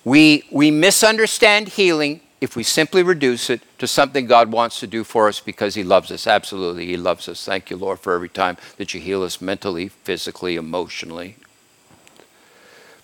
We, 0.05 0.43
we 0.51 0.69
misunderstand 0.69 1.69
healing 1.69 2.21
if 2.43 2.57
we 2.57 2.63
simply 2.63 3.01
reduce 3.01 3.49
it 3.49 3.61
to 3.79 3.87
something 3.87 4.25
God 4.25 4.51
wants 4.51 4.81
to 4.81 4.85
do 4.85 5.05
for 5.05 5.29
us 5.29 5.39
because 5.39 5.75
He 5.75 5.83
loves 5.83 6.11
us. 6.11 6.27
Absolutely, 6.27 6.85
He 6.85 6.97
loves 6.97 7.29
us. 7.29 7.45
Thank 7.45 7.69
you, 7.69 7.77
Lord, 7.77 8.01
for 8.01 8.13
every 8.13 8.27
time 8.27 8.57
that 8.75 8.93
you 8.93 8.99
heal 8.99 9.23
us 9.23 9.39
mentally, 9.39 9.87
physically, 9.87 10.57
emotionally. 10.57 11.37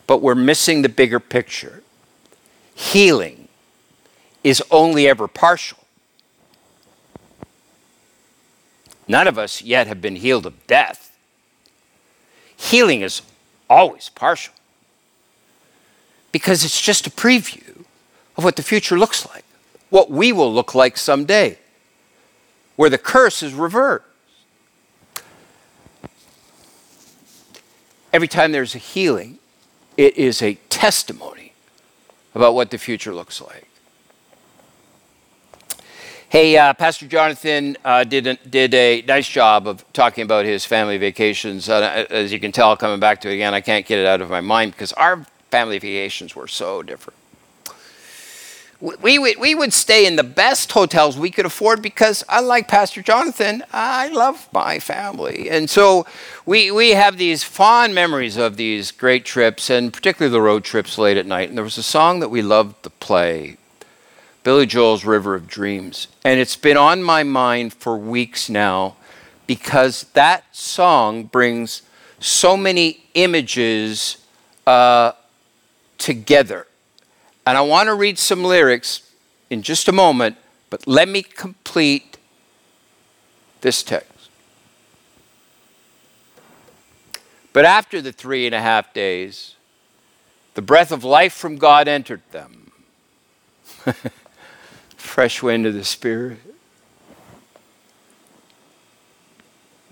But 0.08 0.22
we're 0.22 0.36
missing 0.36 0.82
the 0.82 0.90
bigger 0.90 1.22
picture. 1.22 1.84
Healing 2.76 3.48
is 4.44 4.62
only 4.72 5.08
ever 5.08 5.30
partial. 5.30 5.78
None 9.08 9.26
of 9.26 9.38
us 9.38 9.62
yet 9.62 9.88
have 9.88 10.02
been 10.02 10.18
healed 10.18 10.46
of 10.46 10.68
death. 10.68 11.18
Healing 12.58 13.00
is 13.00 13.22
always 13.70 14.10
partial 14.10 14.54
because 16.34 16.66
it's 16.66 16.82
just 16.82 17.08
a 17.08 17.10
preview 17.10 17.79
of 18.40 18.46
what 18.46 18.56
the 18.56 18.64
future 18.64 18.98
looks 18.98 19.28
like, 19.28 19.44
what 19.90 20.10
we 20.10 20.32
will 20.32 20.52
look 20.52 20.74
like 20.74 20.96
someday, 20.96 21.58
where 22.78 22.90
the 22.90 22.98
curse 22.98 23.44
is 23.44 23.54
reversed. 23.54 24.06
Every 28.14 28.30
time 28.30 28.54
there's 28.54 28.76
a 28.76 28.78
healing, 28.78 29.40
it 29.98 30.16
is 30.16 30.42
a 30.42 30.54
testimony 30.70 31.52
about 32.34 32.56
what 32.56 32.72
the 32.72 32.78
future 32.78 33.14
looks 33.14 33.42
like. 33.42 33.68
Hey, 36.30 36.58
uh, 36.58 36.74
Pastor 36.74 37.08
Jonathan 37.08 37.76
uh, 37.84 38.06
did, 38.06 38.26
a, 38.26 38.36
did 38.36 38.74
a 38.74 39.02
nice 39.02 39.28
job 39.28 39.68
of 39.68 39.84
talking 39.92 40.22
about 40.22 40.46
his 40.46 40.64
family 40.64 40.98
vacations. 40.98 41.68
Uh, 41.68 42.06
as 42.10 42.32
you 42.32 42.40
can 42.40 42.54
tell, 42.54 42.78
coming 42.78 43.02
back 43.02 43.20
to 43.20 43.30
it 43.30 43.34
again, 43.34 43.54
I 43.54 43.60
can't 43.60 43.86
get 43.86 44.00
it 44.00 44.06
out 44.06 44.22
of 44.22 44.30
my 44.30 44.40
mind 44.40 44.72
because 44.72 44.94
our 44.94 45.26
family 45.52 45.78
vacations 45.78 46.38
were 46.38 46.48
so 46.48 46.82
different. 46.82 47.19
We, 48.82 49.20
we, 49.20 49.36
we 49.36 49.56
would 49.56 49.74
stay 49.74 50.06
in 50.06 50.16
the 50.16 50.24
best 50.24 50.72
hotels 50.72 51.18
we 51.18 51.32
could 51.32 51.46
afford 51.46 51.82
because, 51.82 52.24
unlike 52.30 52.70
Pastor 52.70 53.02
Jonathan, 53.02 53.62
I 53.74 54.08
love 54.08 54.48
my 54.54 54.80
family. 54.80 55.50
And 55.50 55.70
so 55.70 56.06
we, 56.46 56.72
we 56.72 56.92
have 56.92 57.18
these 57.18 57.44
fond 57.44 57.94
memories 57.94 58.38
of 58.38 58.56
these 58.56 58.92
great 58.92 59.26
trips, 59.26 59.70
and 59.70 59.92
particularly 59.92 60.32
the 60.32 60.42
road 60.42 60.64
trips 60.64 60.98
late 60.98 61.18
at 61.18 61.26
night. 61.26 61.50
And 61.50 61.58
there 61.58 61.64
was 61.66 61.78
a 61.78 61.84
song 61.84 62.22
that 62.22 62.30
we 62.30 62.42
loved 62.42 62.84
to 62.84 62.90
play 62.90 63.58
Billy 64.44 64.66
Joel's 64.66 65.04
River 65.04 65.36
of 65.36 65.46
Dreams. 65.46 66.08
And 66.24 66.40
it's 66.40 66.56
been 66.56 66.78
on 66.78 67.04
my 67.04 67.24
mind 67.24 67.74
for 67.74 67.98
weeks 67.98 68.50
now 68.50 68.96
because 69.46 70.04
that 70.14 70.46
song 70.56 71.24
brings 71.24 71.82
so 72.22 72.56
many 72.56 73.04
images 73.14 74.26
uh, 74.66 75.12
together. 75.98 76.66
And 77.50 77.58
I 77.58 77.62
want 77.62 77.88
to 77.88 77.96
read 77.96 78.20
some 78.20 78.44
lyrics 78.44 79.02
in 79.50 79.64
just 79.64 79.88
a 79.88 79.92
moment, 79.92 80.38
but 80.70 80.86
let 80.86 81.10
me 81.10 81.24
complete 81.24 82.20
this 83.62 83.82
text. 83.82 84.30
But 87.52 87.66
after 87.66 88.04
the 88.04 88.12
three 88.12 88.46
and 88.46 88.54
a 88.54 88.62
half 88.62 88.94
days, 88.94 89.56
the 90.54 90.62
breath 90.62 90.92
of 90.92 91.04
life 91.04 91.34
from 91.34 91.58
God 91.58 91.88
entered 91.88 92.22
them. 92.30 92.72
fresh 94.96 95.42
wind 95.42 95.66
of 95.66 95.74
the 95.74 95.84
Spirit. 95.84 96.38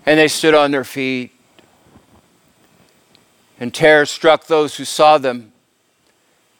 And 0.05 0.19
they 0.19 0.27
stood 0.27 0.53
on 0.53 0.69
their 0.69 0.83
feet, 0.83 1.31
and 3.59 3.73
terror 3.73 4.05
struck 4.05 4.45
those 4.45 4.77
who 4.77 4.85
saw 4.85 5.17
them. 5.17 5.53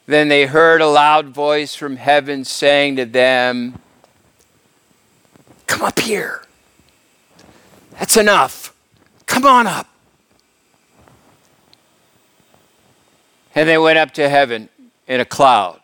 Then 0.07 0.29
they 0.29 0.45
heard 0.45 0.81
a 0.81 0.87
loud 0.87 1.27
voice 1.27 1.75
from 1.75 1.97
heaven 1.97 2.45
saying 2.45 2.95
to 2.95 3.05
them, 3.05 3.77
Come 5.67 5.81
up 5.81 5.99
here. 5.99 6.43
That's 7.99 8.15
enough. 8.15 8.73
Come 9.25 9.45
on 9.45 9.67
up. 9.67 9.87
And 13.53 13.67
they 13.67 13.77
went 13.77 13.97
up 13.97 14.13
to 14.13 14.29
heaven 14.29 14.69
in 15.07 15.19
a 15.19 15.25
cloud 15.25 15.81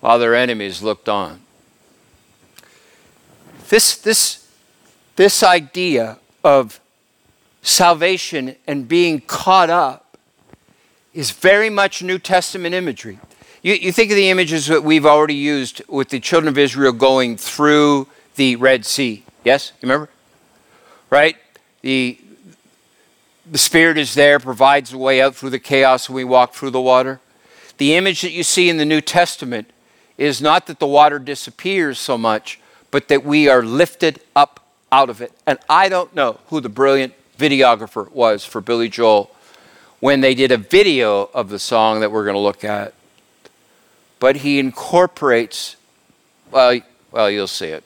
while 0.00 0.20
their 0.20 0.36
enemies 0.36 0.82
looked 0.82 1.08
on. 1.08 1.40
This, 3.70 3.96
this, 3.96 4.48
this 5.16 5.42
idea 5.42 6.18
of 6.44 6.80
salvation 7.62 8.54
and 8.66 8.86
being 8.86 9.20
caught 9.20 9.70
up 9.70 10.01
is 11.14 11.30
very 11.30 11.70
much 11.70 12.02
New 12.02 12.18
Testament 12.18 12.74
imagery. 12.74 13.18
You, 13.62 13.74
you 13.74 13.92
think 13.92 14.10
of 14.10 14.16
the 14.16 14.30
images 14.30 14.66
that 14.66 14.82
we've 14.82 15.06
already 15.06 15.34
used 15.34 15.82
with 15.88 16.08
the 16.08 16.20
children 16.20 16.48
of 16.48 16.58
Israel 16.58 16.92
going 16.92 17.36
through 17.36 18.08
the 18.36 18.56
Red 18.56 18.84
Sea. 18.84 19.24
Yes? 19.44 19.72
You 19.80 19.88
remember? 19.88 20.08
Right? 21.10 21.36
The, 21.82 22.18
the 23.50 23.58
Spirit 23.58 23.98
is 23.98 24.14
there, 24.14 24.38
provides 24.38 24.92
a 24.92 24.98
way 24.98 25.20
out 25.20 25.36
through 25.36 25.50
the 25.50 25.58
chaos 25.58 26.08
when 26.08 26.16
we 26.16 26.24
walk 26.24 26.54
through 26.54 26.70
the 26.70 26.80
water. 26.80 27.20
The 27.78 27.94
image 27.94 28.22
that 28.22 28.32
you 28.32 28.42
see 28.42 28.68
in 28.68 28.78
the 28.78 28.84
New 28.84 29.00
Testament 29.00 29.70
is 30.16 30.40
not 30.40 30.66
that 30.66 30.78
the 30.78 30.86
water 30.86 31.18
disappears 31.18 31.98
so 31.98 32.16
much, 32.16 32.60
but 32.90 33.08
that 33.08 33.24
we 33.24 33.48
are 33.48 33.62
lifted 33.62 34.20
up 34.34 34.60
out 34.90 35.10
of 35.10 35.20
it. 35.20 35.32
And 35.46 35.58
I 35.68 35.88
don't 35.88 36.14
know 36.14 36.38
who 36.48 36.60
the 36.60 36.68
brilliant 36.68 37.14
videographer 37.38 38.10
was 38.12 38.44
for 38.44 38.60
Billy 38.60 38.88
Joel 38.88 39.30
when 40.02 40.20
they 40.20 40.34
did 40.34 40.50
a 40.50 40.56
video 40.56 41.30
of 41.32 41.48
the 41.48 41.60
song 41.60 42.00
that 42.00 42.10
we're 42.10 42.24
going 42.24 42.34
to 42.34 42.40
look 42.40 42.64
at. 42.64 42.92
But 44.18 44.38
he 44.38 44.58
incorporates, 44.58 45.76
well, 46.50 46.80
well, 47.12 47.30
you'll 47.30 47.46
see 47.46 47.68
it 47.68 47.84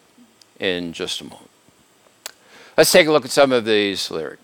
in 0.59 0.95
just 0.95 1.21
a 1.21 1.25
moment. 1.25 1.51
Let's 2.75 2.91
take 2.91 3.07
a 3.07 3.13
look 3.13 3.27
at 3.27 3.31
some 3.31 3.53
of 3.53 3.67
these 3.67 4.11
lyrics. 4.11 4.41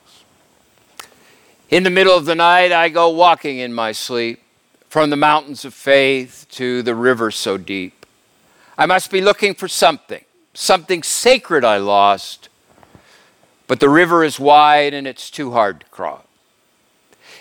In 1.71 1.83
the 1.83 1.89
middle 1.89 2.15
of 2.15 2.27
the 2.27 2.35
night, 2.35 2.73
I 2.73 2.91
go 2.91 3.09
walking 3.09 3.57
in 3.57 3.73
my 3.73 3.93
sleep 3.93 4.43
from 4.91 5.09
the 5.09 5.17
mountains 5.17 5.65
of 5.65 5.73
faith 5.73 6.45
to 6.51 6.83
the 6.83 6.95
river 6.95 7.31
so 7.31 7.57
deep. 7.57 8.05
I 8.77 8.85
must 8.85 9.11
be 9.11 9.23
looking 9.23 9.55
for 9.55 9.67
something, 9.67 10.27
something 10.53 11.03
sacred 11.03 11.65
I 11.65 11.79
lost, 11.79 12.51
but 13.67 13.81
the 13.81 13.89
river 13.89 14.25
is 14.25 14.39
wide 14.39 14.93
and 14.93 15.07
it's 15.07 15.31
too 15.31 15.53
hard 15.53 15.81
to 15.81 15.87
cross. 15.87 16.27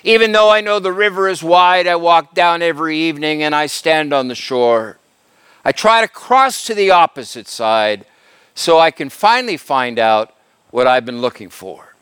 Even 0.04 0.32
though 0.32 0.50
I 0.50 0.62
know 0.62 0.80
the 0.80 0.92
river 0.92 1.30
is 1.30 1.44
wide, 1.44 1.88
I 1.88 1.96
walk 1.96 2.34
down 2.34 2.62
every 2.62 2.98
evening 2.98 3.44
and 3.44 3.54
I 3.54 3.68
stand 3.68 4.14
on 4.14 4.28
the 4.28 4.36
shore. 4.36 4.98
I 5.64 5.72
try 5.72 6.02
to 6.02 6.08
cross 6.08 6.66
to 6.66 6.74
the 6.74 6.92
opposite 6.92 7.48
side 7.48 8.06
so 8.56 8.80
I 8.80 8.92
can 8.92 9.10
finally 9.10 9.58
find 9.58 10.00
out 10.00 10.36
what 10.72 10.88
I've 10.88 11.06
been 11.06 11.22
looking 11.22 11.50
for. 11.50 11.96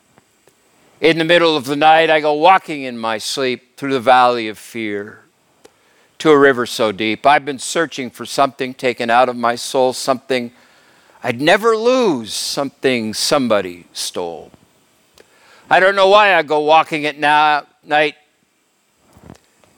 In 1.02 1.18
the 1.18 1.26
middle 1.26 1.56
of 1.56 1.66
the 1.66 1.76
night, 1.76 2.10
I 2.10 2.20
go 2.20 2.34
walking 2.34 2.84
in 2.84 2.98
my 2.98 3.18
sleep 3.18 3.78
through 3.78 3.94
the 3.94 4.00
valley 4.00 4.48
of 4.48 4.58
fear 4.58 5.22
to 6.20 6.32
a 6.32 6.38
river 6.38 6.66
so 6.66 6.92
deep. 6.92 7.26
I've 7.26 7.46
been 7.46 7.60
searching 7.60 8.10
for 8.10 8.26
something 8.26 8.74
taken 8.74 9.10
out 9.10 9.30
of 9.30 9.36
my 9.36 9.56
soul, 9.56 9.94
something 9.94 10.52
I'd 11.24 11.42
never 11.42 11.76
lose, 11.76 12.34
something 12.34 13.14
somebody 13.14 13.88
stole. 13.94 14.52
I 15.70 15.80
don't 15.80 15.96
know 15.96 16.10
why 16.10 16.36
I 16.36 16.44
go 16.44 16.60
walking 16.60 17.06
at 17.06 17.18
na- 17.18 17.64
night, 17.84 18.16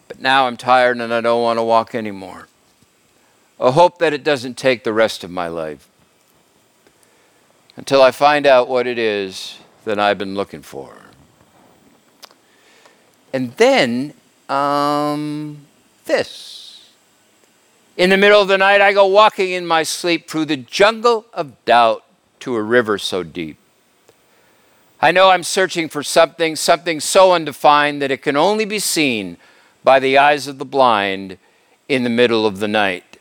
but 0.08 0.20
now 0.20 0.47
I'm 0.47 0.58
tired 0.58 0.97
and 0.97 1.14
I 1.14 1.22
don't 1.22 1.41
want 1.41 1.60
to 1.60 1.64
walk 1.64 1.95
anymore. 1.95 2.47
I 3.60 3.72
hope 3.72 3.99
that 3.99 4.14
it 4.14 4.24
doesn't 4.24 4.58
take 4.58 4.84
the 4.84 4.93
rest 4.93 5.24
of 5.24 5.30
my 5.30 5.47
life 5.47 5.88
until 7.78 8.02
I 8.02 8.12
find 8.12 8.45
out 8.47 8.68
what 8.68 8.88
it 8.88 8.97
is 8.97 9.60
that 9.86 9.99
I've 9.99 10.18
been 10.18 10.36
looking 10.36 10.62
for. 10.62 10.97
And 13.34 13.54
then, 13.54 14.14
um, 14.49 15.66
this. 16.06 16.89
In 17.97 18.10
the 18.10 18.18
middle 18.18 18.41
of 18.41 18.47
the 18.47 18.58
night, 18.58 18.82
I 18.82 18.93
go 18.93 19.06
walking 19.06 19.52
in 19.52 19.66
my 19.66 19.84
sleep 19.84 20.30
through 20.30 20.45
the 20.45 20.58
jungle 20.58 21.26
of 21.34 21.64
doubt 21.66 22.04
to 22.41 22.56
a 22.56 22.62
river 22.62 22.97
so 22.97 23.24
deep. 23.24 23.58
I 25.04 25.12
know 25.12 25.32
I'm 25.32 25.41
searching 25.41 25.89
for 25.89 26.04
something, 26.04 26.56
something 26.56 26.99
so 26.99 27.34
undefined 27.34 28.04
that 28.04 28.12
it 28.12 28.22
can 28.22 28.38
only 28.38 28.66
be 28.66 28.78
seen 28.78 29.38
by 29.84 29.99
the 29.99 30.20
eyes 30.20 30.45
of 30.45 30.60
the 30.60 30.66
blind 30.66 31.39
in 31.89 32.04
the 32.04 32.10
middle 32.10 32.45
of 32.45 32.60
the 32.60 32.68
night. 32.68 33.18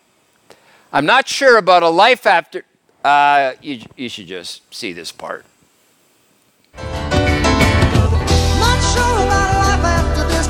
I'm 0.93 1.07
not 1.07 1.27
sure 1.27 1.57
about 1.57 1.83
a 1.83 1.89
life 1.89 2.27
after. 2.27 2.65
Uh, 3.03 3.55
you, 3.63 3.81
you 3.97 4.11
should 4.11 4.27
just 4.27 4.75
see 4.75 4.93
this 4.93 5.11
part. 5.11 5.47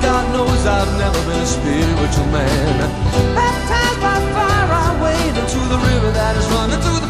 God 0.03 0.33
knows 0.33 0.67
I've 0.67 0.99
never 0.99 1.21
been 1.29 1.41
a 1.41 1.47
spiritual 1.47 2.27
man. 2.33 2.79
Baptized 3.35 4.01
by 4.01 4.19
fire, 4.33 4.73
I 4.73 4.99
wade 5.03 5.37
into 5.37 5.59
the 5.69 5.77
river 5.77 6.11
that 6.13 6.37
is 6.37 6.47
running 6.47 6.81
through 6.81 7.01
the 7.07 7.10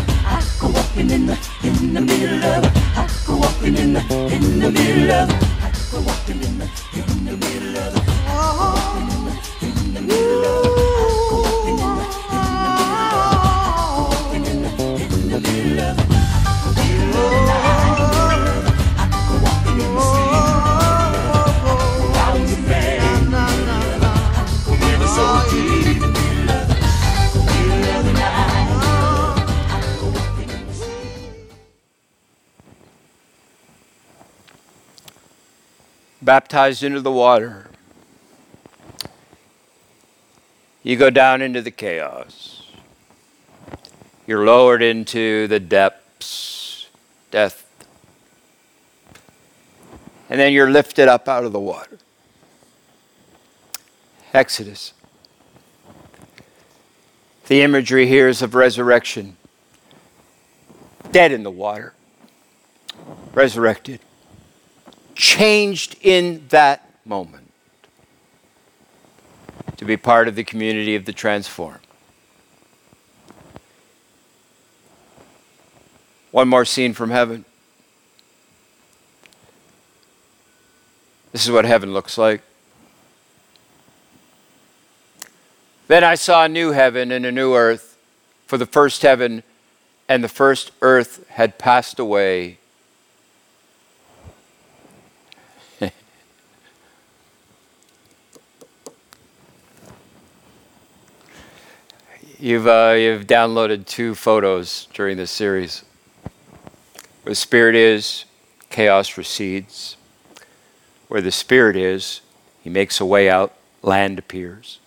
walking 0.91 1.09
in 1.11 1.25
the, 1.25 1.49
in 1.63 1.93
the 1.93 2.01
middle 2.01 2.43
of, 2.43 2.65
I 2.97 3.07
go 3.25 3.37
walking 3.37 3.77
in 3.77 3.93
the, 3.93 4.01
in 4.29 4.59
the 4.59 4.71
middle 4.71 5.11
of, 5.11 5.29
I 5.31 5.71
go 5.89 6.01
walking 6.01 6.43
in 6.43 6.57
the, 6.57 6.65
in 6.93 7.25
the 7.25 7.37
middle 7.37 7.77
of, 7.77 7.95
I 7.97 8.41
go 8.57 8.75
walking 8.75 9.09
in 9.15 9.25
the, 9.25 9.31
in 9.67 9.93
the 9.93 10.01
middle 10.01 10.45
of, 10.45 10.90
baptized 36.21 36.83
into 36.83 37.01
the 37.01 37.11
water. 37.11 37.67
You 40.83 40.95
go 40.95 41.09
down 41.09 41.41
into 41.41 41.61
the 41.61 41.71
chaos. 41.71 42.63
You're 44.27 44.45
lowered 44.45 44.81
into 44.81 45.47
the 45.47 45.59
depths, 45.59 46.87
death. 47.31 47.67
And 50.29 50.39
then 50.39 50.53
you're 50.53 50.69
lifted 50.69 51.07
up 51.07 51.27
out 51.27 51.43
of 51.43 51.51
the 51.51 51.59
water. 51.59 51.97
Exodus. 54.33 54.93
The 57.47 57.61
imagery 57.61 58.07
here 58.07 58.29
is 58.29 58.41
of 58.41 58.55
resurrection. 58.55 59.35
Dead 61.11 61.33
in 61.33 61.43
the 61.43 61.51
water, 61.51 61.93
resurrected 63.33 63.99
changed 65.21 65.95
in 66.01 66.43
that 66.49 66.89
moment 67.05 67.53
to 69.77 69.85
be 69.85 69.95
part 69.95 70.27
of 70.27 70.33
the 70.33 70.43
community 70.43 70.95
of 70.95 71.05
the 71.05 71.13
transformed. 71.13 71.77
One 76.31 76.47
more 76.47 76.65
scene 76.65 76.93
from 76.93 77.11
heaven. 77.11 77.45
This 81.31 81.45
is 81.45 81.51
what 81.51 81.65
heaven 81.65 81.93
looks 81.93 82.17
like. 82.17 82.41
Then 85.87 86.03
I 86.03 86.15
saw 86.15 86.45
a 86.45 86.49
new 86.49 86.71
heaven 86.71 87.11
and 87.11 87.27
a 87.27 87.31
new 87.31 87.53
earth, 87.53 87.95
for 88.47 88.57
the 88.57 88.65
first 88.65 89.03
heaven 89.03 89.43
and 90.09 90.23
the 90.23 90.29
first 90.29 90.71
earth 90.81 91.27
had 91.29 91.59
passed 91.59 91.99
away 91.99 92.57
You've, 102.41 102.65
uh, 102.65 102.95
you've 102.97 103.27
downloaded 103.27 103.85
two 103.85 104.15
photos 104.15 104.87
during 104.95 105.15
this 105.15 105.29
series. 105.29 105.83
Where 107.21 107.33
the 107.33 107.35
Spirit 107.35 107.75
is, 107.75 108.25
chaos 108.71 109.15
recedes. 109.15 109.95
Where 111.07 111.21
the 111.21 111.31
Spirit 111.31 111.75
is, 111.75 112.21
He 112.63 112.71
makes 112.71 112.99
a 112.99 113.05
way 113.05 113.29
out, 113.29 113.53
land 113.83 114.17
appears. 114.17 114.79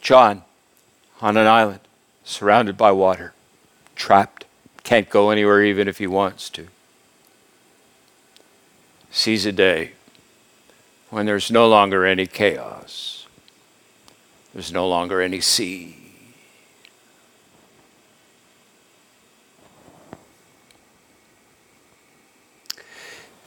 John, 0.00 0.44
on 1.20 1.36
an 1.36 1.48
island, 1.48 1.80
surrounded 2.22 2.76
by 2.76 2.92
water, 2.92 3.34
trapped, 3.96 4.44
can't 4.84 5.10
go 5.10 5.30
anywhere 5.30 5.64
even 5.64 5.88
if 5.88 5.98
he 5.98 6.06
wants 6.06 6.50
to. 6.50 6.68
Sees 9.10 9.44
a 9.44 9.50
day 9.50 9.94
when 11.08 11.26
there's 11.26 11.50
no 11.50 11.68
longer 11.68 12.06
any 12.06 12.28
chaos 12.28 13.19
there's 14.52 14.72
no 14.72 14.88
longer 14.88 15.20
any 15.20 15.40
sea. 15.40 15.96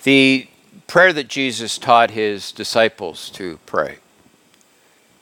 The 0.04 0.47
prayer 0.88 1.14
that 1.14 1.30
Jesus 1.30 1.78
taught 1.78 2.12
his 2.12 2.51
disciples 2.51 3.30
to 3.32 3.58
pray 3.66 3.99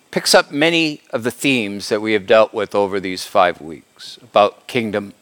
picks 0.10 0.36
up 0.36 0.52
many 0.52 1.02
of 1.12 1.24
the 1.24 1.32
themes 1.32 1.90
that 1.90 2.02
we 2.02 2.14
have 2.14 2.28
dealt 2.28 2.54
with 2.54 2.76
over 2.76 3.00
these 3.00 3.26
five 3.26 3.62
weeks 3.62 4.18
about 4.22 4.68
kingdom, 4.68 5.14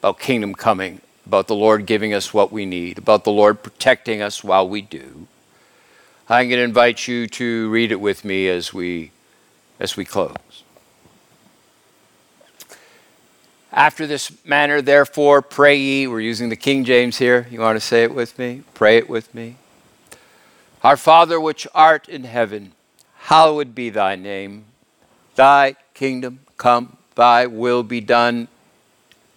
about 0.00 0.18
kingdom 0.18 0.54
coming, 0.54 1.00
about 1.24 1.46
the 1.46 1.54
Lord 1.54 1.86
giving 1.86 2.12
us 2.12 2.34
what 2.34 2.50
we 2.50 2.66
need, 2.66 2.98
about 2.98 3.24
the 3.24 3.30
Lord 3.30 3.62
protecting 3.62 4.20
us 4.20 4.42
while 4.42 4.68
we 4.68 4.82
do. 4.82 5.28
I'm 6.28 6.48
going 6.48 6.58
to 6.58 6.64
invite 6.64 7.06
you 7.06 7.26
to 7.28 7.70
read 7.70 7.92
it 7.92 8.00
with 8.00 8.24
me 8.24 8.48
as 8.48 8.72
we 8.72 9.12
as 9.78 9.96
we 9.96 10.04
close. 10.04 10.64
After 13.72 14.06
this 14.06 14.30
manner, 14.44 14.80
therefore, 14.80 15.42
pray 15.42 15.76
ye. 15.76 16.06
We're 16.06 16.20
using 16.20 16.48
the 16.48 16.56
King 16.56 16.84
James 16.84 17.18
here. 17.18 17.48
You 17.50 17.60
want 17.60 17.76
to 17.76 17.80
say 17.80 18.04
it 18.04 18.14
with 18.14 18.38
me? 18.38 18.62
Pray 18.72 18.98
it 18.98 19.08
with 19.08 19.34
me. 19.34 19.56
Our 20.84 20.96
Father, 20.96 21.40
which 21.40 21.66
art 21.74 22.08
in 22.08 22.22
heaven, 22.24 22.72
hallowed 23.16 23.74
be 23.74 23.90
thy 23.90 24.14
name. 24.14 24.66
Thy 25.34 25.74
kingdom 25.92 26.40
come, 26.56 26.98
thy 27.16 27.46
will 27.46 27.82
be 27.82 28.00
done 28.00 28.46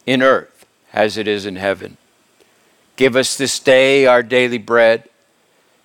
in 0.06 0.22
earth 0.22 0.68
as 0.94 1.18
it 1.18 1.28
is 1.28 1.48
in 1.48 1.56
heaven. 1.56 1.98
Give 2.96 3.16
us 3.16 3.36
this 3.36 3.60
day 3.60 4.06
our 4.06 4.22
daily 4.22 4.58
bread, 4.60 5.10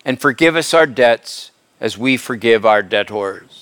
and 0.05 0.21
forgive 0.21 0.57
us 0.57 0.75
our 0.75 0.87
debts 0.87 1.53
as 1.81 1.97
we 1.97 2.19
forgive 2.19 2.67
our 2.67 2.83
debtors 2.83 3.62